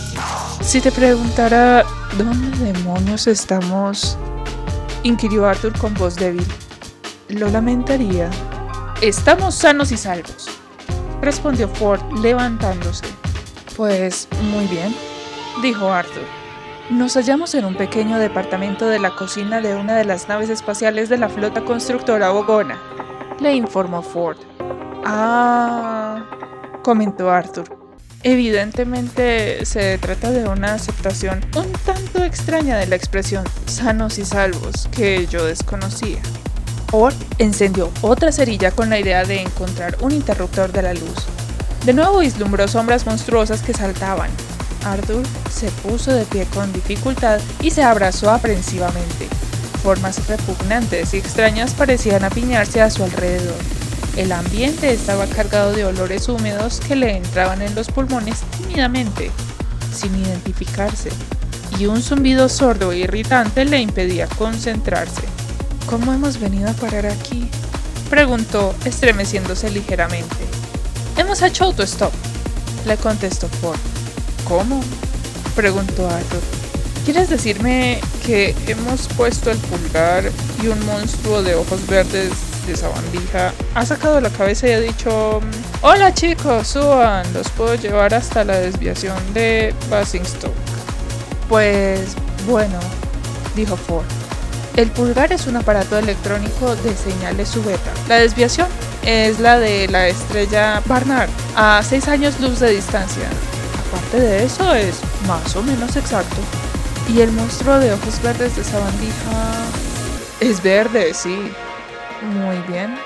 Si 0.61 0.81
te 0.81 0.91
preguntara, 0.91 1.85
¿dónde 2.17 2.73
demonios 2.73 3.27
estamos? 3.27 4.17
inquirió 5.03 5.47
Arthur 5.47 5.77
con 5.77 5.93
voz 5.93 6.15
débil. 6.15 6.45
Lo 7.29 7.49
lamentaría. 7.49 8.29
Estamos 9.01 9.55
sanos 9.55 9.91
y 9.91 9.97
salvos, 9.97 10.47
respondió 11.21 11.67
Ford 11.69 12.01
levantándose. 12.21 13.05
Pues 13.75 14.27
muy 14.51 14.65
bien, 14.65 14.95
dijo 15.61 15.91
Arthur. 15.91 16.23
Nos 16.89 17.13
hallamos 17.15 17.53
en 17.53 17.65
un 17.65 17.75
pequeño 17.75 18.17
departamento 18.17 18.87
de 18.87 18.99
la 18.99 19.13
cocina 19.15 19.61
de 19.61 19.75
una 19.75 19.95
de 19.95 20.05
las 20.05 20.27
naves 20.27 20.49
espaciales 20.49 21.09
de 21.09 21.17
la 21.17 21.29
flota 21.29 21.63
constructora 21.63 22.29
Bogona, 22.29 22.79
le 23.39 23.53
informó 23.53 24.01
Ford. 24.01 24.37
Ah, 25.05 26.25
comentó 26.83 27.31
Arthur. 27.31 27.77
Evidentemente 28.23 29.65
se 29.65 29.97
trata 29.99 30.31
de 30.31 30.49
una 30.49 30.73
aceptación 30.73 31.39
un 31.55 31.71
tanto 31.85 32.23
extraña 32.23 32.77
de 32.77 32.87
la 32.87 32.95
expresión 32.95 33.45
sanos 33.67 34.17
y 34.17 34.25
salvos 34.25 34.89
que 34.91 35.27
yo 35.27 35.45
desconocía. 35.45 36.19
Ford 36.89 37.15
encendió 37.37 37.91
otra 38.01 38.31
cerilla 38.31 38.71
con 38.71 38.89
la 38.89 38.99
idea 38.99 39.23
de 39.23 39.41
encontrar 39.41 39.97
un 40.01 40.11
interruptor 40.11 40.71
de 40.71 40.81
la 40.81 40.93
luz. 40.93 41.27
De 41.85 41.93
nuevo 41.93 42.19
vislumbró 42.19 42.67
sombras 42.67 43.05
monstruosas 43.05 43.61
que 43.61 43.73
saltaban. 43.73 44.29
Arthur 44.83 45.23
se 45.49 45.69
puso 45.71 46.11
de 46.11 46.25
pie 46.25 46.45
con 46.53 46.73
dificultad 46.73 47.39
y 47.61 47.71
se 47.71 47.83
abrazó 47.83 48.31
aprensivamente. 48.31 49.27
Formas 49.83 50.27
repugnantes 50.27 51.13
y 51.13 51.17
extrañas 51.17 51.73
parecían 51.73 52.23
apiñarse 52.23 52.81
a 52.81 52.89
su 52.89 53.03
alrededor. 53.03 53.76
El 54.17 54.31
ambiente 54.31 54.91
estaba 54.91 55.27
cargado 55.27 55.73
de 55.73 55.85
olores 55.85 56.27
húmedos 56.27 56.79
que 56.79 56.95
le 56.95 57.17
entraban 57.17 57.61
en 57.61 57.75
los 57.75 57.87
pulmones 57.89 58.39
tímidamente, 58.57 59.29
sin 59.95 60.15
identificarse, 60.15 61.11
y 61.77 61.85
un 61.85 62.01
zumbido 62.01 62.49
sordo 62.49 62.91
e 62.91 62.97
irritante 62.97 63.63
le 63.63 63.79
impedía 63.79 64.25
concentrarse. 64.25 65.21
¿Cómo 65.85 66.13
hemos 66.13 66.39
venido 66.39 66.67
a 66.67 66.73
parar 66.73 67.05
aquí? 67.05 67.47
Preguntó, 68.09 68.73
estremeciéndose 68.85 69.69
ligeramente. 69.69 70.35
Hemos 71.15 71.43
hecho 71.43 71.65
autostop, 71.65 72.11
le 72.87 72.97
contestó 72.97 73.47
Ford. 73.47 73.79
¿Cómo? 74.47 74.81
preguntó 75.55 76.09
Arthur. 76.09 76.41
¿Quieres 77.05 77.29
decirme 77.29 78.01
que 78.25 78.55
hemos 78.65 79.07
puesto 79.09 79.51
el 79.51 79.59
pulgar 79.59 80.31
y 80.63 80.67
un 80.69 80.83
monstruo 80.87 81.43
de 81.43 81.53
ojos 81.53 81.85
verdes 81.85 82.46
de 82.67 82.75
sabandija 82.75 83.53
ha 83.73 83.85
sacado 83.85 84.19
la 84.21 84.29
cabeza 84.29 84.67
y 84.67 84.71
ha 84.71 84.79
dicho, 84.79 85.39
hola 85.81 86.13
chicos, 86.13 86.67
suban, 86.67 87.25
los 87.33 87.49
puedo 87.49 87.75
llevar 87.75 88.13
hasta 88.13 88.43
la 88.43 88.57
desviación 88.57 89.17
de 89.33 89.73
Basingstoke. 89.89 90.53
Pues 91.49 92.15
bueno, 92.45 92.79
dijo 93.55 93.75
Ford. 93.77 94.05
El 94.75 94.91
pulgar 94.91 95.33
es 95.33 95.47
un 95.47 95.55
aparato 95.55 95.97
electrónico 95.97 96.75
de 96.75 96.95
señales 96.95 97.49
su 97.49 97.63
beta. 97.63 97.91
La 98.07 98.17
desviación 98.17 98.67
es 99.03 99.39
la 99.39 99.57
de 99.57 99.87
la 99.87 100.07
estrella 100.07 100.83
Barnard, 100.85 101.29
a 101.55 101.81
6 101.81 102.07
años 102.09 102.39
luz 102.39 102.59
de 102.59 102.71
distancia. 102.71 103.27
Aparte 103.87 104.19
de 104.19 104.43
eso, 104.43 104.75
es 104.75 104.97
más 105.25 105.55
o 105.55 105.63
menos 105.63 105.95
exacto. 105.95 106.35
Y 107.07 107.21
el 107.21 107.31
monstruo 107.31 107.79
de 107.79 107.93
ojos 107.93 108.21
verdes 108.21 108.55
de 108.55 108.63
sabandija... 108.63 109.65
Es 110.41 110.61
verde, 110.61 111.13
sí. 111.13 111.51
Muy 112.21 112.57
bien, 112.67 112.97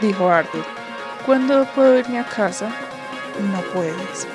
dijo 0.00 0.28
Arthur. 0.28 0.64
¿Cuándo 1.26 1.66
puedo 1.74 1.98
irme 1.98 2.18
a 2.18 2.24
casa? 2.24 2.70
No 3.52 3.60
puedes, 3.72 4.26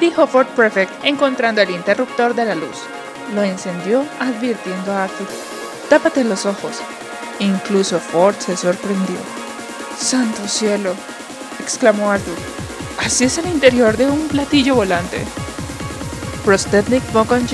dijo 0.00 0.26
Ford 0.26 0.46
Prefect 0.48 1.04
encontrando 1.04 1.60
el 1.60 1.70
interruptor 1.70 2.34
de 2.34 2.44
la 2.44 2.54
luz. 2.54 2.78
Lo 3.34 3.42
encendió 3.42 4.04
advirtiendo 4.20 4.92
a 4.92 5.04
Arthur. 5.04 5.26
Tápate 5.88 6.24
los 6.24 6.46
ojos. 6.46 6.80
Incluso 7.40 7.98
Ford 7.98 8.36
se 8.38 8.56
sorprendió. 8.56 9.16
¡Santo 9.98 10.46
cielo! 10.46 10.94
exclamó 11.60 12.10
Arthur. 12.10 12.36
Así 12.98 13.24
es 13.24 13.38
el 13.38 13.46
interior 13.46 13.96
de 13.96 14.06
un 14.06 14.28
platillo 14.28 14.74
volante. 14.74 15.24
Prostetnik 16.44 17.12
Bogon 17.12 17.46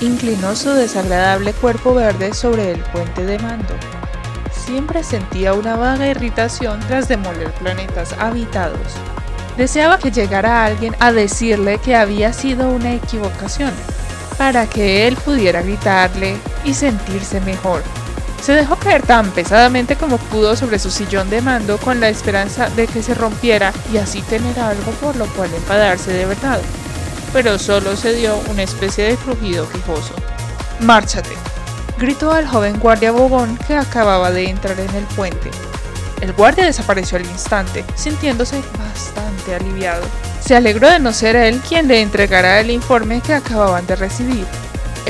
inclinó 0.00 0.56
su 0.56 0.70
desagradable 0.70 1.52
cuerpo 1.52 1.94
verde 1.94 2.34
sobre 2.34 2.72
el 2.72 2.80
puente 2.80 3.24
de 3.24 3.38
mando. 3.38 3.99
Siempre 4.70 5.02
sentía 5.02 5.52
una 5.52 5.74
vaga 5.74 6.06
irritación 6.06 6.78
tras 6.86 7.08
demoler 7.08 7.50
planetas 7.54 8.12
habitados. 8.12 8.78
Deseaba 9.56 9.98
que 9.98 10.12
llegara 10.12 10.64
alguien 10.64 10.94
a 11.00 11.10
decirle 11.10 11.78
que 11.78 11.96
había 11.96 12.32
sido 12.32 12.70
una 12.70 12.94
equivocación, 12.94 13.72
para 14.38 14.68
que 14.68 15.08
él 15.08 15.16
pudiera 15.16 15.60
gritarle 15.62 16.36
y 16.64 16.74
sentirse 16.74 17.40
mejor. 17.40 17.82
Se 18.40 18.52
dejó 18.52 18.76
caer 18.76 19.02
tan 19.02 19.32
pesadamente 19.32 19.96
como 19.96 20.18
pudo 20.18 20.54
sobre 20.54 20.78
su 20.78 20.92
sillón 20.92 21.30
de 21.30 21.40
mando 21.40 21.76
con 21.78 21.98
la 21.98 22.08
esperanza 22.08 22.70
de 22.70 22.86
que 22.86 23.02
se 23.02 23.14
rompiera 23.14 23.72
y 23.92 23.96
así 23.96 24.22
tener 24.22 24.56
algo 24.60 24.92
por 24.92 25.16
lo 25.16 25.26
cual 25.34 25.52
enfadarse 25.52 26.12
de 26.12 26.26
verdad. 26.26 26.60
Pero 27.32 27.58
solo 27.58 27.96
se 27.96 28.14
dio 28.14 28.38
una 28.48 28.62
especie 28.62 29.02
de 29.02 29.16
crujido 29.16 29.68
quejoso. 29.68 30.14
¡Márchate! 30.78 31.49
Gritó 32.00 32.32
al 32.32 32.48
joven 32.48 32.78
guardia 32.80 33.12
bobón 33.12 33.58
que 33.58 33.76
acababa 33.76 34.30
de 34.30 34.48
entrar 34.48 34.80
en 34.80 34.94
el 34.94 35.04
puente. 35.14 35.50
El 36.22 36.32
guardia 36.32 36.64
desapareció 36.64 37.18
al 37.18 37.26
instante, 37.26 37.84
sintiéndose 37.94 38.62
bastante 38.78 39.54
aliviado. 39.54 40.02
Se 40.40 40.56
alegró 40.56 40.88
de 40.88 40.98
no 40.98 41.12
ser 41.12 41.36
él 41.36 41.60
quien 41.60 41.88
le 41.88 42.00
entregara 42.00 42.58
el 42.60 42.70
informe 42.70 43.20
que 43.20 43.34
acababan 43.34 43.86
de 43.86 43.96
recibir. 43.96 44.46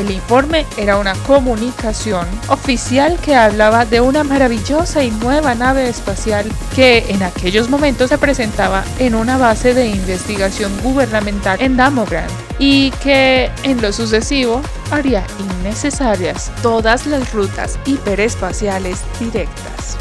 El 0.01 0.11
informe 0.11 0.65
era 0.79 0.97
una 0.97 1.13
comunicación 1.27 2.27
oficial 2.49 3.19
que 3.21 3.37
hablaba 3.37 3.85
de 3.85 4.01
una 4.01 4.25
maravillosa 4.25 5.05
y 5.05 5.11
nueva 5.11 5.55
nave 5.55 5.91
espacial 5.91 6.47
que 6.75 7.05
en 7.11 7.23
aquellos 7.23 7.69
momentos 7.69 8.09
se 8.09 8.17
presentaba 8.17 8.83
en 8.99 9.15
una 9.15 9.37
base 9.37 9.75
de 9.75 9.89
investigación 9.89 10.73
gubernamental 10.83 11.61
en 11.61 11.77
Damogrand 11.77 12.31
y 12.59 12.93
que 13.03 13.51
en 13.63 13.83
lo 13.83 13.93
sucesivo 13.93 14.63
haría 14.91 15.23
innecesarias 15.39 16.51
todas 16.63 17.07
las 17.07 17.35
rutas 17.35 17.79
hiperespaciales 17.85 19.01
directas. 19.19 19.99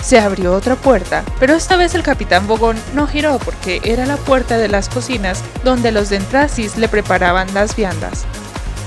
Se 0.00 0.20
abrió 0.20 0.54
otra 0.54 0.76
puerta, 0.76 1.24
pero 1.40 1.54
esta 1.54 1.76
vez 1.76 1.96
el 1.96 2.04
capitán 2.04 2.46
Bogón 2.46 2.76
no 2.94 3.08
giró 3.08 3.40
porque 3.40 3.80
era 3.82 4.06
la 4.06 4.16
puerta 4.16 4.58
de 4.58 4.68
las 4.68 4.88
cocinas 4.88 5.42
donde 5.64 5.90
los 5.90 6.08
dentrasis 6.08 6.76
le 6.76 6.88
preparaban 6.88 7.52
las 7.52 7.74
viandas 7.74 8.26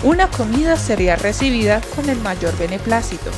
una 0.04 0.28
comida 0.28 0.78
sería 0.78 1.16
recibida 1.16 1.82
con 1.96 2.10
el 2.10 2.20
mayor 2.20 2.56
beneplácito. 2.58 3.32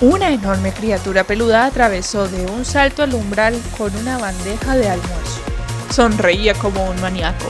Una 0.00 0.30
enorme 0.30 0.72
criatura 0.72 1.24
peluda 1.24 1.66
atravesó 1.66 2.28
de 2.28 2.46
un 2.46 2.64
salto 2.64 3.02
al 3.02 3.14
umbral 3.14 3.60
con 3.76 3.94
una 3.96 4.16
bandeja 4.18 4.76
de 4.76 4.88
almuerzo. 4.88 5.40
Sonreía 5.90 6.54
como 6.54 6.88
un 6.88 7.00
maníaco. 7.00 7.46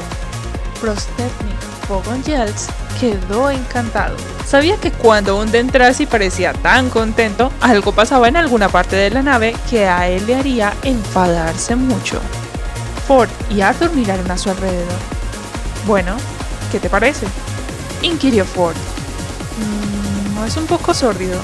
Prostetnik 0.80 1.61
Pogonyels 1.87 2.68
quedó 2.99 3.50
encantado. 3.50 4.16
Sabía 4.47 4.76
que 4.78 4.90
cuando 4.90 5.38
un 5.38 5.52
Dentrasi 5.52 6.06
parecía 6.06 6.52
tan 6.52 6.90
contento, 6.90 7.52
algo 7.61 7.92
pasaba 7.92 8.26
en 8.26 8.37
alguna 8.37 8.68
parte 8.68 8.97
de 8.97 9.11
la 9.11 9.23
nave 9.23 9.54
que 9.68 9.87
a 9.87 10.09
él 10.09 10.26
le 10.26 10.35
haría 10.35 10.73
enfadarse 10.82 11.76
mucho. 11.76 12.20
Ford 13.06 13.28
y 13.50 13.61
Arthur 13.61 13.92
miraron 13.92 14.30
a 14.30 14.38
su 14.38 14.50
alrededor. 14.50 14.99
Bueno, 15.87 16.16
¿qué 16.73 16.80
te 16.80 16.88
parece? 16.90 17.26
Inquirió 18.02 18.45
Ford. 18.45 18.76
Mm, 18.76 20.35
¿No 20.35 20.45
es 20.45 20.57
un 20.57 20.66
poco 20.66 20.95
sórdido? 20.95 21.38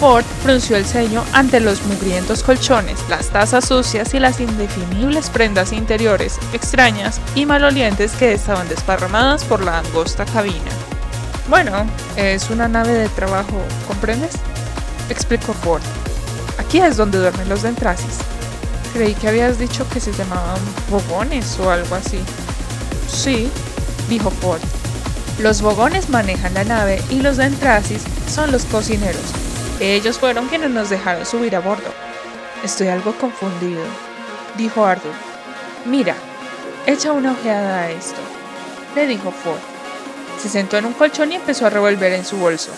Ford 0.00 0.24
frunció 0.42 0.76
el 0.78 0.86
ceño 0.86 1.22
ante 1.34 1.60
los 1.60 1.82
mugrientos 1.82 2.42
colchones, 2.42 2.98
las 3.10 3.28
tazas 3.28 3.66
sucias 3.66 4.14
y 4.14 4.18
las 4.18 4.40
indefinibles 4.40 5.28
prendas 5.28 5.72
interiores, 5.72 6.38
extrañas 6.54 7.20
y 7.34 7.44
malolientes 7.44 8.12
que 8.12 8.32
estaban 8.32 8.66
desparramadas 8.68 9.44
por 9.44 9.62
la 9.62 9.78
angosta 9.80 10.24
cabina. 10.24 10.70
Bueno, 11.50 11.84
es 12.16 12.48
una 12.48 12.66
nave 12.66 12.92
de 12.92 13.08
trabajo, 13.10 13.60
¿comprendes? 13.86 14.32
explicó 15.10 15.52
Ford. 15.52 15.82
Aquí 16.58 16.78
es 16.78 16.96
donde 16.96 17.18
duermen 17.18 17.48
los 17.48 17.62
dentrasis. 17.62 18.18
Creí 18.94 19.14
que 19.14 19.28
habías 19.28 19.58
dicho 19.58 19.86
que 19.88 20.00
se 20.00 20.12
llamaban 20.12 20.58
bobones 20.88 21.58
o 21.58 21.70
algo 21.70 21.94
así. 21.94 22.20
Sí, 23.06 23.50
dijo 24.08 24.30
Ford. 24.30 24.62
Los 25.42 25.62
bogones 25.62 26.10
manejan 26.10 26.52
la 26.52 26.64
nave 26.64 27.02
y 27.08 27.20
los 27.20 27.38
dentrasis 27.38 28.02
son 28.28 28.52
los 28.52 28.66
cocineros. 28.66 29.22
Ellos 29.80 30.18
fueron 30.18 30.48
quienes 30.48 30.68
nos 30.68 30.90
dejaron 30.90 31.24
subir 31.24 31.56
a 31.56 31.60
bordo. 31.60 31.90
Estoy 32.62 32.88
algo 32.88 33.14
confundido, 33.14 33.82
dijo 34.58 34.84
Arthur. 34.84 35.14
Mira, 35.86 36.14
echa 36.86 37.12
una 37.12 37.32
ojeada 37.32 37.84
a 37.84 37.90
esto, 37.90 38.20
le 38.94 39.06
dijo 39.06 39.30
Ford. 39.30 39.60
Se 40.42 40.50
sentó 40.50 40.76
en 40.76 40.84
un 40.84 40.92
colchón 40.92 41.32
y 41.32 41.36
empezó 41.36 41.64
a 41.66 41.70
revolver 41.70 42.12
en 42.12 42.26
su 42.26 42.36
bolso. 42.36 42.72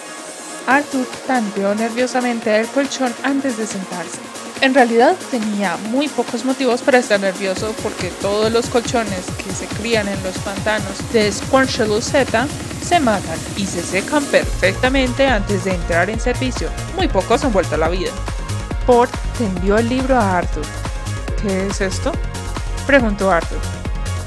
Arthur 0.68 1.06
tanteó 1.26 1.74
nerviosamente 1.74 2.60
el 2.60 2.68
colchón 2.68 3.12
antes 3.24 3.58
de 3.58 3.66
sentarse. 3.66 4.31
En 4.62 4.74
realidad 4.74 5.16
tenía 5.32 5.76
muy 5.90 6.06
pocos 6.06 6.44
motivos 6.44 6.82
para 6.82 6.98
estar 6.98 7.18
nervioso 7.18 7.74
porque 7.82 8.12
todos 8.20 8.52
los 8.52 8.66
colchones 8.66 9.26
que 9.44 9.52
se 9.52 9.66
crían 9.66 10.06
en 10.06 10.22
los 10.22 10.38
pantanos 10.38 10.98
de 11.12 11.32
Z 11.32 12.46
se 12.80 13.00
matan 13.00 13.38
y 13.56 13.66
se 13.66 13.82
secan 13.82 14.24
perfectamente 14.26 15.26
antes 15.26 15.64
de 15.64 15.74
entrar 15.74 16.10
en 16.10 16.20
servicio. 16.20 16.68
Muy 16.94 17.08
pocos 17.08 17.42
han 17.44 17.52
vuelto 17.52 17.74
a 17.74 17.78
la 17.78 17.88
vida. 17.88 18.12
Ford 18.86 19.10
tendió 19.36 19.78
el 19.78 19.88
libro 19.88 20.16
a 20.16 20.38
Arthur. 20.38 20.64
¿Qué 21.42 21.66
es 21.66 21.80
esto? 21.80 22.12
preguntó 22.86 23.32
Arthur. 23.32 23.58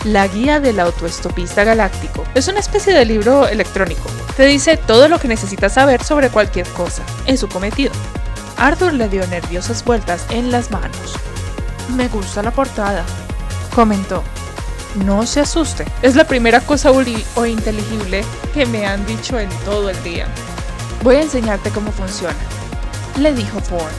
La 0.04 0.28
guía 0.28 0.60
del 0.60 0.82
autoestopista 0.82 1.64
galáctico. 1.64 2.26
Es 2.36 2.50
una 2.50 2.60
especie 2.60 2.94
de 2.94 3.06
libro 3.06 3.48
electrónico. 3.48 4.10
Te 4.36 4.46
dice 4.46 4.76
todo 4.76 5.08
lo 5.08 5.18
que 5.18 5.30
necesitas 5.30 5.76
saber 5.76 6.04
sobre 6.04 6.30
cualquier 6.30 6.68
cosa 6.68 7.04
en 7.26 7.38
su 7.38 7.48
cometido. 7.48 7.94
Arthur 8.58 8.94
le 8.94 9.10
dio 9.10 9.26
nerviosas 9.28 9.84
vueltas 9.84 10.26
en 10.30 10.52
las 10.52 10.72
manos. 10.72 11.14
Me 11.96 12.08
gusta 12.08 12.42
la 12.42 12.52
portada, 12.52 13.04
comentó. 13.74 14.24
No 15.04 15.26
se 15.26 15.42
asuste, 15.42 15.86
es 16.02 16.16
la 16.16 16.24
primera 16.24 16.62
cosa 16.62 16.92
o 16.92 17.46
inteligible 17.46 18.24
que 18.54 18.66
me 18.66 18.86
han 18.86 19.06
dicho 19.06 19.38
en 19.38 19.50
todo 19.66 19.90
el 19.90 20.04
día. 20.04 20.26
Voy 21.04 21.18
a 21.18 21.22
enseñarte 21.24 21.70
cómo 21.70 21.92
funciona, 21.92 22.36
le 23.20 23.34
dijo 23.34 23.60
Ford. 23.60 23.92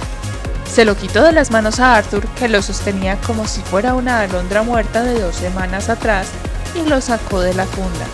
Se 0.72 0.86
lo 0.86 0.96
quitó 0.96 1.22
de 1.22 1.32
las 1.32 1.50
manos 1.50 1.80
a 1.80 1.96
Arthur, 1.96 2.26
que 2.28 2.48
lo 2.48 2.62
sostenía 2.62 3.18
como 3.26 3.46
si 3.46 3.60
fuera 3.60 3.94
una 3.94 4.20
alondra 4.20 4.62
muerta 4.62 5.02
de 5.02 5.20
dos 5.20 5.36
semanas 5.36 5.90
atrás, 5.90 6.28
y 6.74 6.88
lo 6.88 7.00
sacó 7.00 7.40
de 7.40 7.54
la 7.54 7.66
funda. 7.66 8.06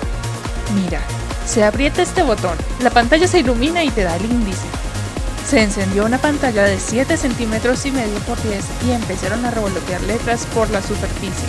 Mira, 0.75 1.00
se 1.46 1.64
aprieta 1.64 2.02
este 2.02 2.22
botón, 2.22 2.56
la 2.80 2.90
pantalla 2.90 3.28
se 3.28 3.38
ilumina 3.38 3.84
y 3.84 3.90
te 3.90 4.02
da 4.02 4.16
el 4.16 4.25
índice. 4.25 4.66
Se 5.46 5.61
encendió 5.61 6.06
una 6.06 6.18
pantalla 6.18 6.64
de 6.64 6.78
7 6.78 7.16
centímetros 7.16 7.84
y 7.84 7.90
medio 7.90 8.18
por 8.20 8.42
10 8.42 8.64
y 8.87 8.92
empezaron 8.92 9.44
a 9.44 9.50
revolotear 9.50 10.00
letras 10.02 10.46
por 10.46 10.70
la 10.70 10.80
superficie. 10.80 11.49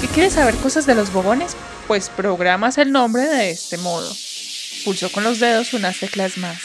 ¿Qué 0.00 0.06
quieres 0.06 0.34
saber 0.34 0.54
cosas 0.56 0.86
de 0.86 0.94
los 0.94 1.12
bogones? 1.12 1.56
Pues 1.86 2.08
programas 2.08 2.78
el 2.78 2.92
nombre 2.92 3.24
de 3.24 3.50
este 3.50 3.76
modo. 3.78 4.10
Pulsó 4.84 5.10
con 5.10 5.24
los 5.24 5.40
dedos 5.40 5.74
unas 5.74 5.98
teclas 5.98 6.38
más. 6.38 6.58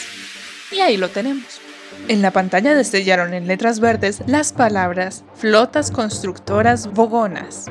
Y 0.70 0.80
ahí 0.80 0.96
lo 0.96 1.10
tenemos. 1.10 1.60
En 2.08 2.22
la 2.22 2.30
pantalla 2.30 2.74
destellaron 2.74 3.34
en 3.34 3.46
letras 3.46 3.80
verdes 3.80 4.22
las 4.26 4.52
palabras 4.52 5.24
flotas 5.34 5.90
constructoras 5.90 6.86
bogonas. 6.92 7.66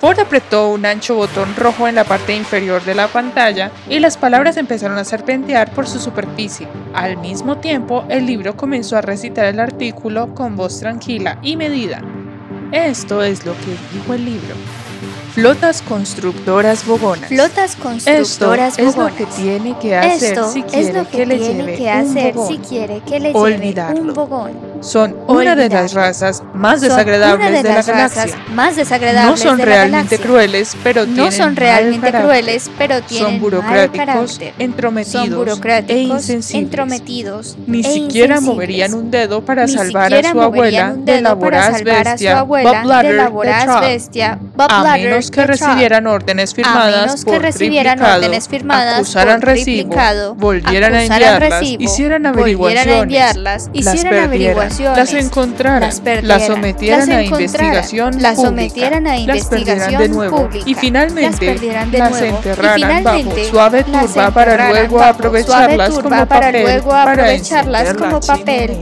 Ford 0.00 0.18
apretó 0.20 0.68
un 0.70 0.86
ancho 0.86 1.16
botón 1.16 1.54
rojo 1.56 1.88
en 1.88 1.96
la 1.96 2.04
parte 2.04 2.34
inferior 2.36 2.84
de 2.84 2.94
la 2.94 3.08
pantalla 3.08 3.72
y 3.88 3.98
las 3.98 4.16
palabras 4.16 4.56
empezaron 4.56 4.96
a 4.96 5.04
serpentear 5.04 5.72
por 5.74 5.88
su 5.88 5.98
superficie. 5.98 6.68
Al 6.94 7.16
mismo 7.16 7.58
tiempo, 7.58 8.04
el 8.08 8.24
libro 8.24 8.56
comenzó 8.56 8.96
a 8.96 9.00
recitar 9.00 9.46
el 9.46 9.58
artículo 9.58 10.34
con 10.36 10.54
voz 10.56 10.78
tranquila 10.78 11.38
y 11.42 11.56
medida. 11.56 12.00
Esto 12.70 13.22
es 13.24 13.44
lo 13.44 13.52
que 13.54 13.76
dijo 13.92 14.14
el 14.14 14.24
libro. 14.24 14.54
Flotas 15.34 15.82
constructoras 15.82 16.86
bogonas. 16.86 17.28
Flotas 17.28 17.76
constructoras 17.76 18.78
Esto 18.78 18.90
es 18.90 18.96
lo 18.96 19.14
que 19.16 19.26
tiene 19.26 19.76
que 19.78 19.96
hacer 19.96 20.32
Esto 20.32 20.50
si 20.50 20.60
es 20.60 20.64
quiere 20.66 20.92
lo 20.92 21.04
que, 21.08 21.16
que 21.18 21.26
le 21.26 21.38
lleve 21.38 21.74
que 21.76 21.82
un 21.82 21.88
hacer 21.88 22.34
bogón. 22.34 22.48
si 22.52 22.58
quiere 22.58 23.00
que 23.00 23.20
le 23.20 23.28
lleve 23.32 23.38
Olvidarlo. 23.38 24.00
un 24.02 24.14
bogón. 24.14 24.67
Son 24.80 25.16
una 25.26 25.56
de 25.56 25.68
las 25.68 25.92
razas 25.94 26.42
más 26.54 26.80
Son 26.80 26.88
desagradables 26.90 27.50
de, 27.50 27.56
de, 27.56 27.62
la 27.62 27.82
galaxia. 27.82 27.94
razas 28.24 28.30
más 28.54 28.76
desagradables 28.76 29.30
No 29.30 29.36
son 29.50 29.58
de 29.58 29.64
realmente 29.64 30.18
crueles, 30.18 30.76
pero 30.84 31.04
No 31.06 31.14
tienen 31.14 31.32
son 31.32 31.46
mal 31.46 31.56
realmente 31.56 32.00
carácter. 32.06 32.22
crueles, 32.22 32.70
pero 32.78 33.02
tienen 33.02 33.24
Son 33.26 33.32
mal 33.34 33.40
burocráticos, 33.40 34.06
carácter. 34.38 34.54
entrometidos 34.58 35.24
Son 35.24 35.32
e 35.32 35.36
burocráticos, 35.36 36.10
insensibles. 36.12 36.62
entrometidos 36.62 37.56
Ni 37.66 37.80
e 37.80 37.82
siquiera 37.82 38.34
insensibles. 38.36 38.42
moverían 38.42 38.94
un 38.94 39.10
dedo 39.10 39.44
para 39.44 39.66
Ni 39.66 39.72
salvar 39.72 40.04
a 40.04 40.16
siquiera 40.16 40.30
su 40.30 40.36
moverían 40.36 40.86
abuela 40.86 40.92
un 40.98 41.04
de 41.04 41.20
la 41.20 41.28
dedo 41.30 41.40
para 41.40 41.50
voraz 41.58 41.64
salvar 41.78 41.96
a 41.96 42.04
su 42.04 42.10
bestia 42.10 42.38
abuela 42.38 42.70
Bob 42.72 42.82
Blatter 42.84 43.10
de 43.10 43.16
la 43.16 43.28
voraz 43.28 43.80
bestia 43.80 44.38
Bob 44.54 44.66
a 44.70 44.80
Blatter 44.80 45.08
menos 45.10 45.30
que 45.30 45.46
recibieran 45.46 46.06
órdenes 46.06 46.52
a 46.52 46.54
firmadas 46.54 47.24
por 47.24 47.40
triplicado, 47.50 48.96
acusaran 48.96 49.40
recibo, 49.42 50.34
volvieran 50.36 50.94
a 50.94 51.04
enviarlas, 51.04 51.62
hicieran 51.78 52.26
a 52.26 52.28
averiguaciones, 52.30 53.36
las 53.36 53.68
perdieran, 54.04 54.67
las 54.78 55.12
encontraran, 55.14 55.80
las 55.80 56.00
perdieran, 56.00 56.28
las 56.28 56.46
sometieran 56.46 57.08
las 57.08 57.18
a 57.18 57.22
investigación 57.22 58.22
las 58.22 58.34
pública, 58.36 58.50
sometieran 58.50 59.06
a 59.06 59.10
las 59.10 59.20
investigación 59.20 60.02
de 60.02 60.08
nuevo. 60.08 60.36
Pública, 60.36 60.64
y 60.68 60.74
finalmente 60.74 61.54
de 61.54 61.98
las 61.98 62.20
y 62.20 62.24
enterraran. 62.24 63.04
Bajo 63.04 63.36
suave 63.50 63.84
turba 63.84 64.30
para 64.30 64.70
luego 64.70 65.02
aprovecharlas 65.02 65.90
como 65.90 66.10
para 66.10 66.26
papel 66.26 66.62
luego 66.62 66.90
para 66.90 67.12
aprovecharlas 67.12 67.94
como 67.94 68.20
papel 68.20 68.78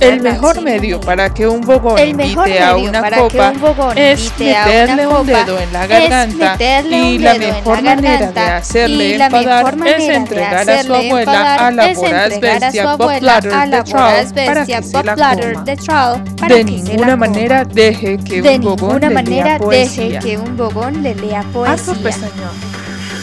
El 0.00 0.20
mejor 0.20 0.60
medio 0.62 1.00
para 1.00 1.32
que 1.32 1.46
un 1.46 1.60
bogón 1.60 1.98
El 1.98 2.10
invite 2.10 2.62
a 2.62 2.76
una 2.76 3.10
copa 3.10 3.50
un 3.50 3.98
es 3.98 4.32
meterle 4.38 5.06
un 5.06 5.26
dedo 5.26 5.58
en 5.58 5.72
la 5.72 5.86
garganta 5.86 6.56
y 6.58 7.16
un 7.16 7.24
la 7.24 7.38
mejor 7.38 7.82
manera 7.82 8.32
de 8.32 8.40
hacerle 8.40 9.14
enfadar 9.16 9.88
es 9.88 10.08
entregar 10.08 10.70
a 10.70 10.82
su 10.82 10.92
abuela 10.92 11.54
a 11.54 11.70
la 11.70 11.92
voraz 11.94 12.40
bestia 12.40 12.96
Bob 12.96 13.20
la 13.20 13.40
de 13.40 13.82
Troll 13.82 14.46
para 14.46 14.66
que 14.66 14.82
se 14.82 15.02
la 15.02 15.16
coma. 15.16 16.48
de 16.48 16.64
ninguna 16.64 17.16
manera 17.16 17.64
deje 17.64 18.18
que 18.18 18.42
un 18.42 18.60
bogón 18.60 19.00
le 19.00 19.22
lea 19.22 19.44
deje 19.44 19.58
poesía. 19.58 20.20
que 20.20 20.38
un 20.38 20.56
bogón 20.56 21.02
le 21.02 21.14
lea 21.14 21.40
Arthur 21.40 21.66
poesía. 21.96 22.02
pestañeó. 22.02 22.50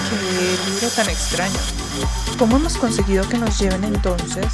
Qué 0.10 0.72
libro 0.72 0.88
tan 0.96 1.10
extraño. 1.10 1.60
¿Cómo 2.38 2.58
hemos 2.58 2.78
conseguido 2.78 3.28
que 3.30 3.38
nos 3.38 3.60
lleven 3.60 3.84
entonces? 3.84 4.48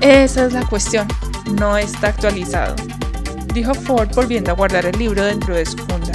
Esa 0.00 0.46
es 0.46 0.52
la 0.52 0.64
cuestión. 0.66 1.08
No 1.54 1.76
está 1.78 2.08
actualizado. 2.08 2.74
Dijo 3.54 3.74
Ford 3.74 4.10
volviendo 4.14 4.50
a 4.50 4.54
guardar 4.54 4.86
el 4.86 4.98
libro 4.98 5.24
dentro 5.24 5.54
de 5.54 5.66
su 5.66 5.76
funda. 5.78 6.12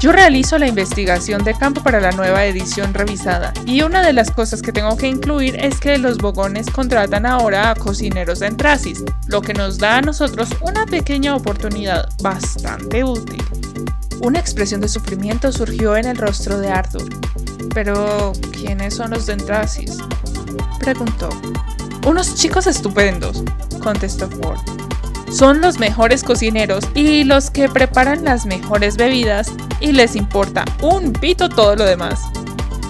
Yo 0.00 0.12
realizo 0.12 0.58
la 0.58 0.68
investigación 0.68 1.42
de 1.42 1.54
campo 1.54 1.82
para 1.82 2.00
la 2.00 2.12
nueva 2.12 2.44
edición 2.44 2.94
revisada 2.94 3.52
y 3.66 3.82
una 3.82 4.00
de 4.00 4.12
las 4.12 4.30
cosas 4.30 4.62
que 4.62 4.70
tengo 4.70 4.96
que 4.96 5.08
incluir 5.08 5.56
es 5.56 5.80
que 5.80 5.98
los 5.98 6.18
bogones 6.18 6.70
contratan 6.70 7.26
ahora 7.26 7.70
a 7.70 7.74
cocineros 7.74 8.38
de 8.38 8.46
Entrasis, 8.46 9.02
lo 9.26 9.42
que 9.42 9.54
nos 9.54 9.78
da 9.78 9.96
a 9.96 10.00
nosotros 10.00 10.50
una 10.60 10.86
pequeña 10.86 11.34
oportunidad 11.34 12.08
bastante 12.22 13.02
útil. 13.02 13.42
Una 14.20 14.38
expresión 14.38 14.80
de 14.80 14.88
sufrimiento 14.88 15.50
surgió 15.50 15.96
en 15.96 16.06
el 16.06 16.16
rostro 16.16 16.58
de 16.58 16.70
Arthur. 16.70 17.08
Pero, 17.74 18.32
¿quiénes 18.52 18.94
son 18.94 19.10
los 19.10 19.26
de? 19.26 19.98
Preguntó. 20.80 21.28
Unos 22.08 22.36
chicos 22.36 22.66
estupendos, 22.66 23.44
contestó 23.82 24.30
Ford. 24.30 24.58
Son 25.30 25.60
los 25.60 25.78
mejores 25.78 26.24
cocineros 26.24 26.82
y 26.94 27.24
los 27.24 27.50
que 27.50 27.68
preparan 27.68 28.24
las 28.24 28.46
mejores 28.46 28.96
bebidas 28.96 29.52
y 29.78 29.92
les 29.92 30.16
importa 30.16 30.64
un 30.80 31.12
pito 31.12 31.50
todo 31.50 31.76
lo 31.76 31.84
demás. 31.84 32.22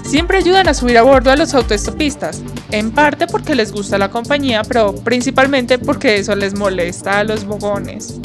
Siempre 0.04 0.38
ayudan 0.38 0.68
a 0.68 0.74
subir 0.74 0.98
a 0.98 1.02
bordo 1.02 1.32
a 1.32 1.36
los 1.36 1.52
autoestopistas, 1.52 2.42
en 2.70 2.92
parte 2.92 3.26
porque 3.26 3.56
les 3.56 3.72
gusta 3.72 3.98
la 3.98 4.08
compañía, 4.08 4.62
pero 4.62 4.94
principalmente 4.94 5.80
porque 5.80 6.18
eso 6.18 6.36
les 6.36 6.54
molesta 6.54 7.18
a 7.18 7.24
los 7.24 7.44
bogones. 7.44 8.20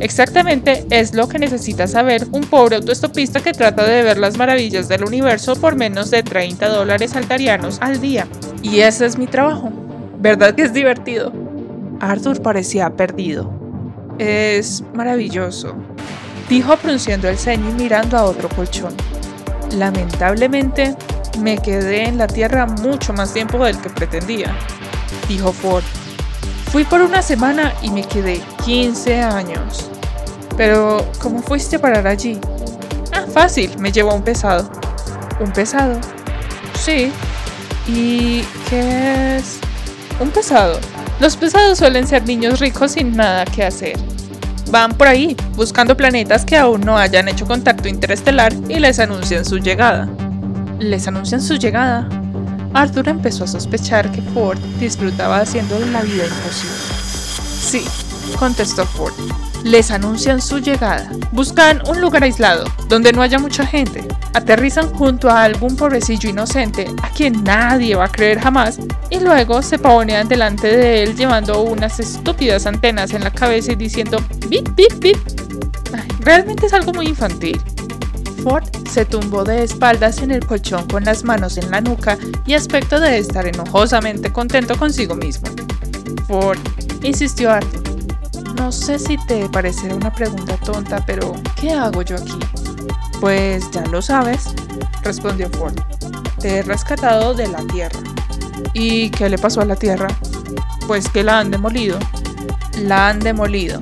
Exactamente 0.00 0.86
es 0.88 1.12
lo 1.12 1.28
que 1.28 1.38
necesita 1.38 1.86
saber 1.86 2.26
un 2.32 2.44
pobre 2.44 2.76
autoestopista 2.76 3.40
que 3.40 3.52
trata 3.52 3.84
de 3.84 4.02
ver 4.02 4.16
las 4.16 4.38
maravillas 4.38 4.88
del 4.88 5.04
universo 5.04 5.54
por 5.54 5.76
menos 5.76 6.10
de 6.10 6.22
30 6.22 6.66
dólares 6.70 7.14
altarianos 7.14 7.76
al 7.82 8.00
día. 8.00 8.26
Y 8.62 8.80
ese 8.80 9.04
es 9.04 9.18
mi 9.18 9.26
trabajo. 9.26 9.70
¿Verdad 10.20 10.54
que 10.54 10.64
es 10.64 10.74
divertido? 10.74 11.32
Arthur 11.98 12.42
parecía 12.42 12.90
perdido. 12.90 13.50
Es 14.18 14.84
maravilloso, 14.92 15.74
dijo 16.46 16.76
frunciendo 16.76 17.26
el 17.26 17.38
ceño 17.38 17.70
y 17.70 17.72
mirando 17.72 18.18
a 18.18 18.24
otro 18.24 18.50
colchón. 18.50 18.92
Lamentablemente, 19.78 20.94
me 21.40 21.56
quedé 21.56 22.06
en 22.06 22.18
la 22.18 22.26
Tierra 22.26 22.66
mucho 22.66 23.14
más 23.14 23.32
tiempo 23.32 23.64
del 23.64 23.80
que 23.80 23.88
pretendía, 23.88 24.54
dijo 25.26 25.52
Ford. 25.52 25.84
Fui 26.70 26.84
por 26.84 27.00
una 27.00 27.22
semana 27.22 27.72
y 27.80 27.90
me 27.90 28.02
quedé 28.02 28.42
15 28.66 29.22
años. 29.22 29.90
Pero, 30.58 31.02
¿cómo 31.18 31.40
fuiste 31.40 31.76
a 31.76 31.78
parar 31.78 32.06
allí? 32.06 32.38
Ah, 33.14 33.24
fácil, 33.32 33.78
me 33.78 33.90
llevó 33.90 34.14
un 34.14 34.22
pesado. 34.22 34.70
¿Un 35.40 35.50
pesado? 35.50 35.98
Sí. 36.74 37.10
¿Y 37.88 38.42
qué 38.68 39.36
es? 39.38 39.60
Un 40.20 40.30
pesado. 40.30 40.78
Los 41.18 41.36
pesados 41.36 41.78
suelen 41.78 42.06
ser 42.06 42.24
niños 42.24 42.60
ricos 42.60 42.92
sin 42.92 43.16
nada 43.16 43.46
que 43.46 43.64
hacer. 43.64 43.98
Van 44.70 44.92
por 44.92 45.08
ahí, 45.08 45.34
buscando 45.56 45.96
planetas 45.96 46.44
que 46.44 46.58
aún 46.58 46.82
no 46.82 46.98
hayan 46.98 47.28
hecho 47.28 47.46
contacto 47.46 47.88
interestelar 47.88 48.52
y 48.68 48.78
les 48.78 48.98
anuncian 48.98 49.46
su 49.46 49.58
llegada. 49.58 50.08
¿Les 50.78 51.08
anuncian 51.08 51.40
su 51.40 51.56
llegada? 51.56 52.06
Arthur 52.74 53.08
empezó 53.08 53.44
a 53.44 53.48
sospechar 53.48 54.12
que 54.12 54.20
Ford 54.20 54.58
disfrutaba 54.78 55.40
haciéndole 55.40 55.90
la 55.90 56.02
vida 56.02 56.24
imposible. 56.26 56.76
Sí, 57.60 57.82
contestó 58.38 58.84
Ford. 58.86 59.14
Les 59.64 59.90
anuncian 59.90 60.40
su 60.40 60.58
llegada. 60.58 61.10
Buscan 61.32 61.82
un 61.88 62.00
lugar 62.00 62.24
aislado, 62.24 62.64
donde 62.88 63.12
no 63.12 63.20
haya 63.20 63.38
mucha 63.38 63.66
gente. 63.66 64.06
Aterrizan 64.32 64.90
junto 64.94 65.28
a 65.28 65.42
algún 65.42 65.76
pobrecillo 65.76 66.30
inocente 66.30 66.86
a 67.02 67.10
quien 67.10 67.44
nadie 67.44 67.94
va 67.94 68.06
a 68.06 68.12
creer 68.12 68.40
jamás 68.40 68.78
y 69.10 69.20
luego 69.20 69.60
se 69.60 69.78
pavonean 69.78 70.28
delante 70.28 70.68
de 70.68 71.02
él 71.02 71.16
llevando 71.16 71.62
unas 71.62 72.00
estúpidas 72.00 72.66
antenas 72.66 73.12
en 73.12 73.22
la 73.22 73.30
cabeza 73.30 73.72
y 73.72 73.76
diciendo 73.76 74.18
bip 74.48 74.68
bip 74.74 74.92
bip. 74.98 75.18
Realmente 76.20 76.66
es 76.66 76.72
algo 76.72 76.92
muy 76.92 77.08
infantil. 77.08 77.60
Ford 78.42 78.64
se 78.90 79.04
tumbó 79.04 79.44
de 79.44 79.64
espaldas 79.64 80.18
en 80.18 80.30
el 80.30 80.46
colchón 80.46 80.86
con 80.88 81.04
las 81.04 81.24
manos 81.24 81.58
en 81.58 81.70
la 81.70 81.80
nuca 81.80 82.16
y 82.46 82.54
aspecto 82.54 82.98
de 82.98 83.18
estar 83.18 83.46
enojosamente 83.46 84.32
contento 84.32 84.76
consigo 84.76 85.14
mismo. 85.14 85.48
Ford, 86.26 86.58
insistió. 87.02 87.50
No 88.60 88.70
sé 88.70 88.98
si 88.98 89.16
te 89.16 89.48
parecerá 89.48 89.94
una 89.94 90.12
pregunta 90.12 90.54
tonta, 90.58 91.02
pero 91.06 91.32
¿qué 91.58 91.72
hago 91.72 92.02
yo 92.02 92.16
aquí? 92.16 92.38
Pues 93.18 93.68
ya 93.70 93.82
lo 93.86 94.02
sabes, 94.02 94.54
respondió 95.02 95.48
Ford. 95.48 95.80
Te 96.38 96.58
he 96.58 96.62
rescatado 96.62 97.32
de 97.32 97.48
la 97.48 97.60
Tierra. 97.68 97.98
¿Y 98.74 99.08
qué 99.10 99.30
le 99.30 99.38
pasó 99.38 99.62
a 99.62 99.64
la 99.64 99.76
Tierra? 99.76 100.08
Pues 100.86 101.08
que 101.08 101.24
la 101.24 101.38
han 101.38 101.50
demolido. 101.50 101.98
La 102.82 103.08
han 103.08 103.18
demolido, 103.18 103.78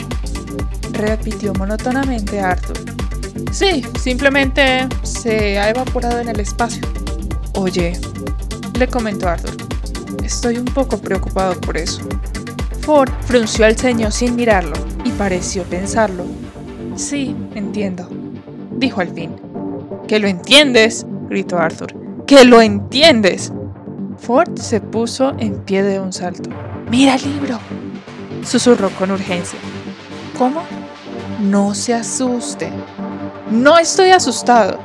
repitió 0.93 1.53
monótonamente 1.55 2.41
Arthur. 2.41 2.79
Sí, 3.51 3.85
simplemente 4.01 4.89
se 5.03 5.59
ha 5.59 5.71
evaporado 5.71 6.21
en 6.21 6.29
el 6.29 6.39
espacio. 6.39 6.87
Oye, 7.55 8.01
le 8.79 8.87
comentó 8.87 9.29
Arthur, 9.29 9.57
estoy 10.23 10.57
un 10.57 10.67
poco 10.67 10.99
preocupado 10.99 11.61
por 11.61 11.77
eso. 11.77 12.01
Ford 12.89 13.11
frunció 13.27 13.67
el 13.67 13.77
ceño 13.77 14.11
sin 14.11 14.35
mirarlo 14.35 14.73
y 15.05 15.11
pareció 15.11 15.63
pensarlo. 15.65 16.25
Sí, 16.97 17.37
entiendo, 17.55 18.09
dijo 18.79 19.03
al 19.03 19.11
fin. 19.11 19.37
¿Que 20.09 20.19
lo 20.19 20.27
entiendes? 20.27 21.05
gritó 21.29 21.59
Arthur. 21.59 21.95
¿Que 22.27 22.47
lo 22.47 22.63
entiendes? 22.63 23.53
Ford 24.17 24.57
se 24.57 24.81
puso 24.81 25.35
en 25.39 25.63
pie 25.67 25.83
de 25.83 26.01
un 26.01 26.15
salto. 26.15 26.49
¡Mira 26.91 27.17
el 27.17 27.25
libro! 27.25 27.61
susurró 28.43 28.89
con 28.93 29.11
urgencia. 29.11 29.59
¿Cómo? 30.39 30.63
No 31.41 31.75
se 31.75 31.93
asuste. 31.93 32.73
No 33.51 33.79
estoy 33.79 34.13
asustado. 34.13 34.79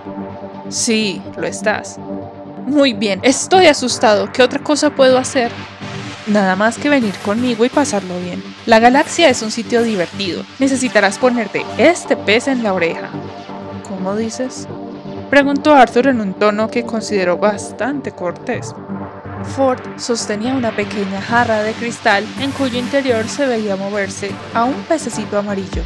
Sí, 0.68 1.22
lo 1.38 1.48
estás. 1.48 1.98
Muy 2.68 2.92
bien, 2.92 3.22
estoy 3.24 3.68
asustado. 3.68 4.30
¿Qué 4.30 4.44
otra 4.44 4.62
cosa 4.62 4.90
puedo 4.90 5.18
hacer? 5.18 5.54
Nada 6.28 6.56
más 6.56 6.78
que 6.78 6.88
venir 6.88 7.14
conmigo 7.26 7.66
y 7.66 7.70
pasarlo 7.70 8.18
bien. 8.20 8.42
La 8.66 8.80
galaxia 8.80 9.30
es 9.30 9.42
un 9.42 9.52
sitio 9.52 9.84
divertido. 9.84 10.44
Necesitarás 10.58 11.18
ponerte 11.18 11.66
este 11.78 12.16
pez 12.16 12.48
en 12.48 12.64
la 12.64 12.74
oreja. 12.74 13.10
¿Cómo 13.88 14.16
dices? 14.16 14.68
Preguntó 15.30 15.74
Arthur 15.74 16.08
en 16.08 16.22
un 16.22 16.34
tono 16.34 16.70
que 16.70 16.86
consideró 16.86 17.38
bastante 17.38 18.12
cortés. 18.12 18.74
Ford 19.56 19.82
sostenía 19.98 20.54
una 20.54 20.74
pequeña 20.74 21.22
jarra 21.22 21.62
de 21.62 21.74
cristal 21.74 22.26
en 22.40 22.52
cuyo 22.52 22.80
interior 22.80 23.28
se 23.28 23.46
veía 23.46 23.76
moverse 23.76 24.32
a 24.54 24.64
un 24.64 24.76
pececito 24.84 25.38
amarillo. 25.38 25.84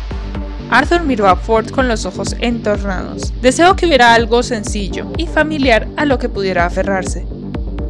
Arthur 0.69 1.02
miró 1.02 1.28
a 1.28 1.36
Ford 1.36 1.71
con 1.71 1.88
los 1.88 2.06
ojos 2.06 2.36
entornados. 2.39 3.34
Deseó 3.41 3.76
que 3.76 3.88
hubiera 3.88 4.13
algo 4.13 4.43
sencillo 4.43 5.12
y 5.17 5.26
familiar 5.26 5.88
a 5.95 6.06
lo 6.06 6.19
que 6.19 6.30
pudiera 6.30 6.65
aferrarse. 6.65 7.26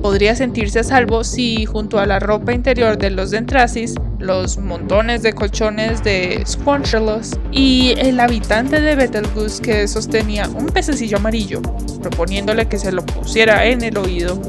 Podría 0.01 0.35
sentirse 0.35 0.79
a 0.79 0.83
salvo 0.83 1.23
si, 1.23 1.65
junto 1.65 1.99
a 1.99 2.05
la 2.05 2.19
ropa 2.19 2.53
interior 2.53 2.97
de 2.97 3.09
los 3.09 3.31
Dentrasis, 3.31 3.95
los 4.19 4.57
montones 4.57 5.23
de 5.23 5.33
colchones 5.33 6.03
de 6.03 6.43
Squancherlos 6.45 7.31
y 7.51 7.93
el 7.97 8.19
habitante 8.19 8.79
de 8.79 8.95
Betelgeuse 8.95 9.61
que 9.61 9.87
sostenía 9.87 10.47
un 10.49 10.67
pececillo 10.67 11.17
amarillo, 11.17 11.61
proponiéndole 12.01 12.67
que 12.67 12.77
se 12.77 12.91
lo 12.91 13.05
pusiera 13.05 13.65
en 13.65 13.83
el 13.83 13.97
oído, 13.97 14.39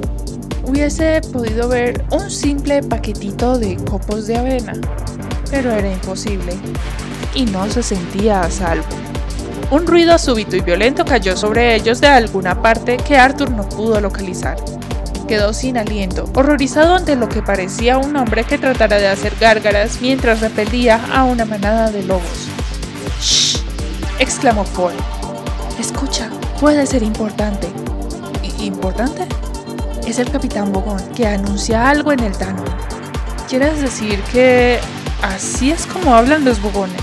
hubiese 0.64 1.20
podido 1.32 1.68
ver 1.68 2.04
un 2.12 2.30
simple 2.30 2.82
paquetito 2.82 3.58
de 3.58 3.76
copos 3.76 4.26
de 4.26 4.36
avena. 4.36 4.72
Pero 5.50 5.72
era 5.72 5.90
imposible 5.90 6.52
y 7.34 7.46
no 7.46 7.68
se 7.70 7.82
sentía 7.82 8.42
a 8.42 8.50
salvo. 8.50 8.84
Un 9.70 9.86
ruido 9.86 10.18
súbito 10.18 10.56
y 10.56 10.60
violento 10.60 11.04
cayó 11.04 11.36
sobre 11.36 11.74
ellos 11.74 12.00
de 12.00 12.06
alguna 12.06 12.62
parte 12.62 12.96
que 12.96 13.16
Arthur 13.16 13.50
no 13.50 13.68
pudo 13.68 14.00
localizar. 14.00 14.56
Quedó 15.28 15.52
sin 15.52 15.76
aliento, 15.76 16.24
horrorizado 16.34 16.94
ante 16.94 17.14
lo 17.14 17.28
que 17.28 17.42
parecía 17.42 17.98
un 17.98 18.16
hombre 18.16 18.44
que 18.44 18.56
tratara 18.56 18.96
de 18.96 19.08
hacer 19.08 19.34
gárgaras 19.38 19.98
mientras 20.00 20.40
repelía 20.40 20.98
a 21.12 21.24
una 21.24 21.44
manada 21.44 21.90
de 21.90 22.02
lobos. 22.02 22.48
¡Shh! 23.20 23.58
exclamó 24.18 24.64
Ford. 24.64 24.94
Escucha, 25.78 26.30
puede 26.58 26.86
ser 26.86 27.02
importante. 27.02 27.68
¿Importante? 28.58 29.26
Es 30.06 30.18
el 30.18 30.30
capitán 30.30 30.72
Bogón, 30.72 31.00
que 31.14 31.26
anuncia 31.26 31.90
algo 31.90 32.10
en 32.10 32.20
el 32.20 32.32
Tano. 32.32 32.64
¿Quieres 33.48 33.82
decir 33.82 34.20
que 34.32 34.78
así 35.22 35.70
es 35.70 35.84
como 35.84 36.14
hablan 36.14 36.46
los 36.46 36.60
bogones? 36.62 37.02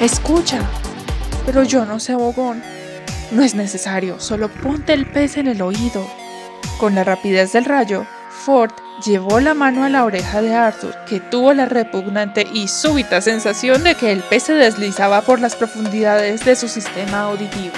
Escucha. 0.00 0.58
Pero 1.46 1.62
yo 1.62 1.84
no 1.84 2.00
sé 2.00 2.16
bogón. 2.16 2.60
No 3.30 3.42
es 3.42 3.54
necesario, 3.54 4.18
solo 4.18 4.48
ponte 4.48 4.92
el 4.92 5.06
pez 5.06 5.36
en 5.36 5.46
el 5.46 5.62
oído. 5.62 6.06
Con 6.78 6.94
la 6.94 7.04
rapidez 7.04 7.52
del 7.52 7.64
rayo, 7.64 8.06
Ford 8.28 8.70
llevó 9.02 9.40
la 9.40 9.54
mano 9.54 9.84
a 9.84 9.88
la 9.88 10.04
oreja 10.04 10.42
de 10.42 10.54
Arthur, 10.54 10.94
que 11.08 11.20
tuvo 11.20 11.54
la 11.54 11.64
repugnante 11.64 12.46
y 12.52 12.68
súbita 12.68 13.22
sensación 13.22 13.82
de 13.82 13.94
que 13.94 14.12
el 14.12 14.20
pez 14.20 14.42
se 14.42 14.52
deslizaba 14.52 15.22
por 15.22 15.40
las 15.40 15.56
profundidades 15.56 16.44
de 16.44 16.54
su 16.54 16.68
sistema 16.68 17.22
auditivo. 17.22 17.74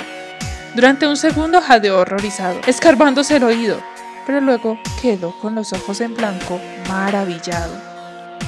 Durante 0.75 1.07
un 1.07 1.17
segundo 1.17 1.61
jadeó 1.61 2.01
horrorizado, 2.01 2.61
escarbándose 2.67 3.37
el 3.37 3.45
oído, 3.45 3.81
pero 4.27 4.41
luego 4.41 4.77
quedó 5.01 5.31
con 5.39 5.55
los 5.55 5.73
ojos 5.73 6.01
en 6.01 6.15
blanco, 6.15 6.61
maravillado. 6.89 7.73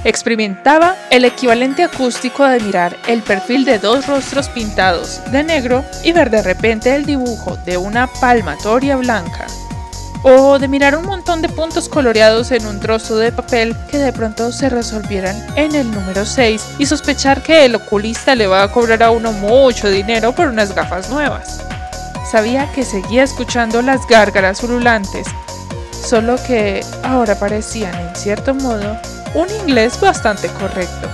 Experimentaba 0.02 0.96
el 1.10 1.24
equivalente 1.26 1.84
acústico 1.84 2.44
de 2.44 2.58
mirar 2.58 2.96
el 3.06 3.22
perfil 3.22 3.64
de 3.64 3.78
dos 3.78 4.06
rostros 4.08 4.48
pintados 4.48 5.20
de 5.30 5.44
negro 5.44 5.84
y 6.02 6.10
ver 6.10 6.30
de 6.30 6.42
repente 6.42 6.94
el 6.96 7.06
dibujo 7.06 7.56
de 7.64 7.76
una 7.76 8.08
palmatoria 8.08 8.96
blanca 8.96 9.46
o 10.22 10.58
de 10.58 10.68
mirar 10.68 10.96
un 10.96 11.06
montón 11.06 11.42
de 11.42 11.48
puntos 11.48 11.88
coloreados 11.88 12.50
en 12.50 12.66
un 12.66 12.80
trozo 12.80 13.16
de 13.16 13.32
papel 13.32 13.76
que 13.90 13.98
de 13.98 14.12
pronto 14.12 14.52
se 14.52 14.68
resolvieran 14.68 15.36
en 15.56 15.74
el 15.74 15.90
número 15.90 16.24
6 16.24 16.74
y 16.78 16.86
sospechar 16.86 17.42
que 17.42 17.64
el 17.64 17.74
oculista 17.74 18.34
le 18.34 18.46
va 18.46 18.62
a 18.62 18.72
cobrar 18.72 19.02
a 19.02 19.10
uno 19.10 19.32
mucho 19.32 19.88
dinero 19.88 20.32
por 20.32 20.48
unas 20.48 20.74
gafas 20.74 21.10
nuevas. 21.10 21.60
Sabía 22.30 22.70
que 22.72 22.84
seguía 22.84 23.24
escuchando 23.24 23.82
las 23.82 24.06
gárgaras 24.06 24.62
ululantes, 24.62 25.26
solo 26.06 26.36
que 26.46 26.84
ahora 27.02 27.34
parecían 27.34 27.94
en 27.94 28.14
cierto 28.14 28.54
modo 28.54 28.96
un 29.34 29.48
inglés 29.62 30.00
bastante 30.00 30.48
correcto. 30.48 31.08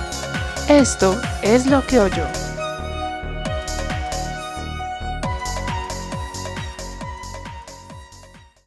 Esto 0.69 1.19
es 1.43 1.67
lo 1.67 1.87
que 1.87 2.01
oyó. 2.01 2.46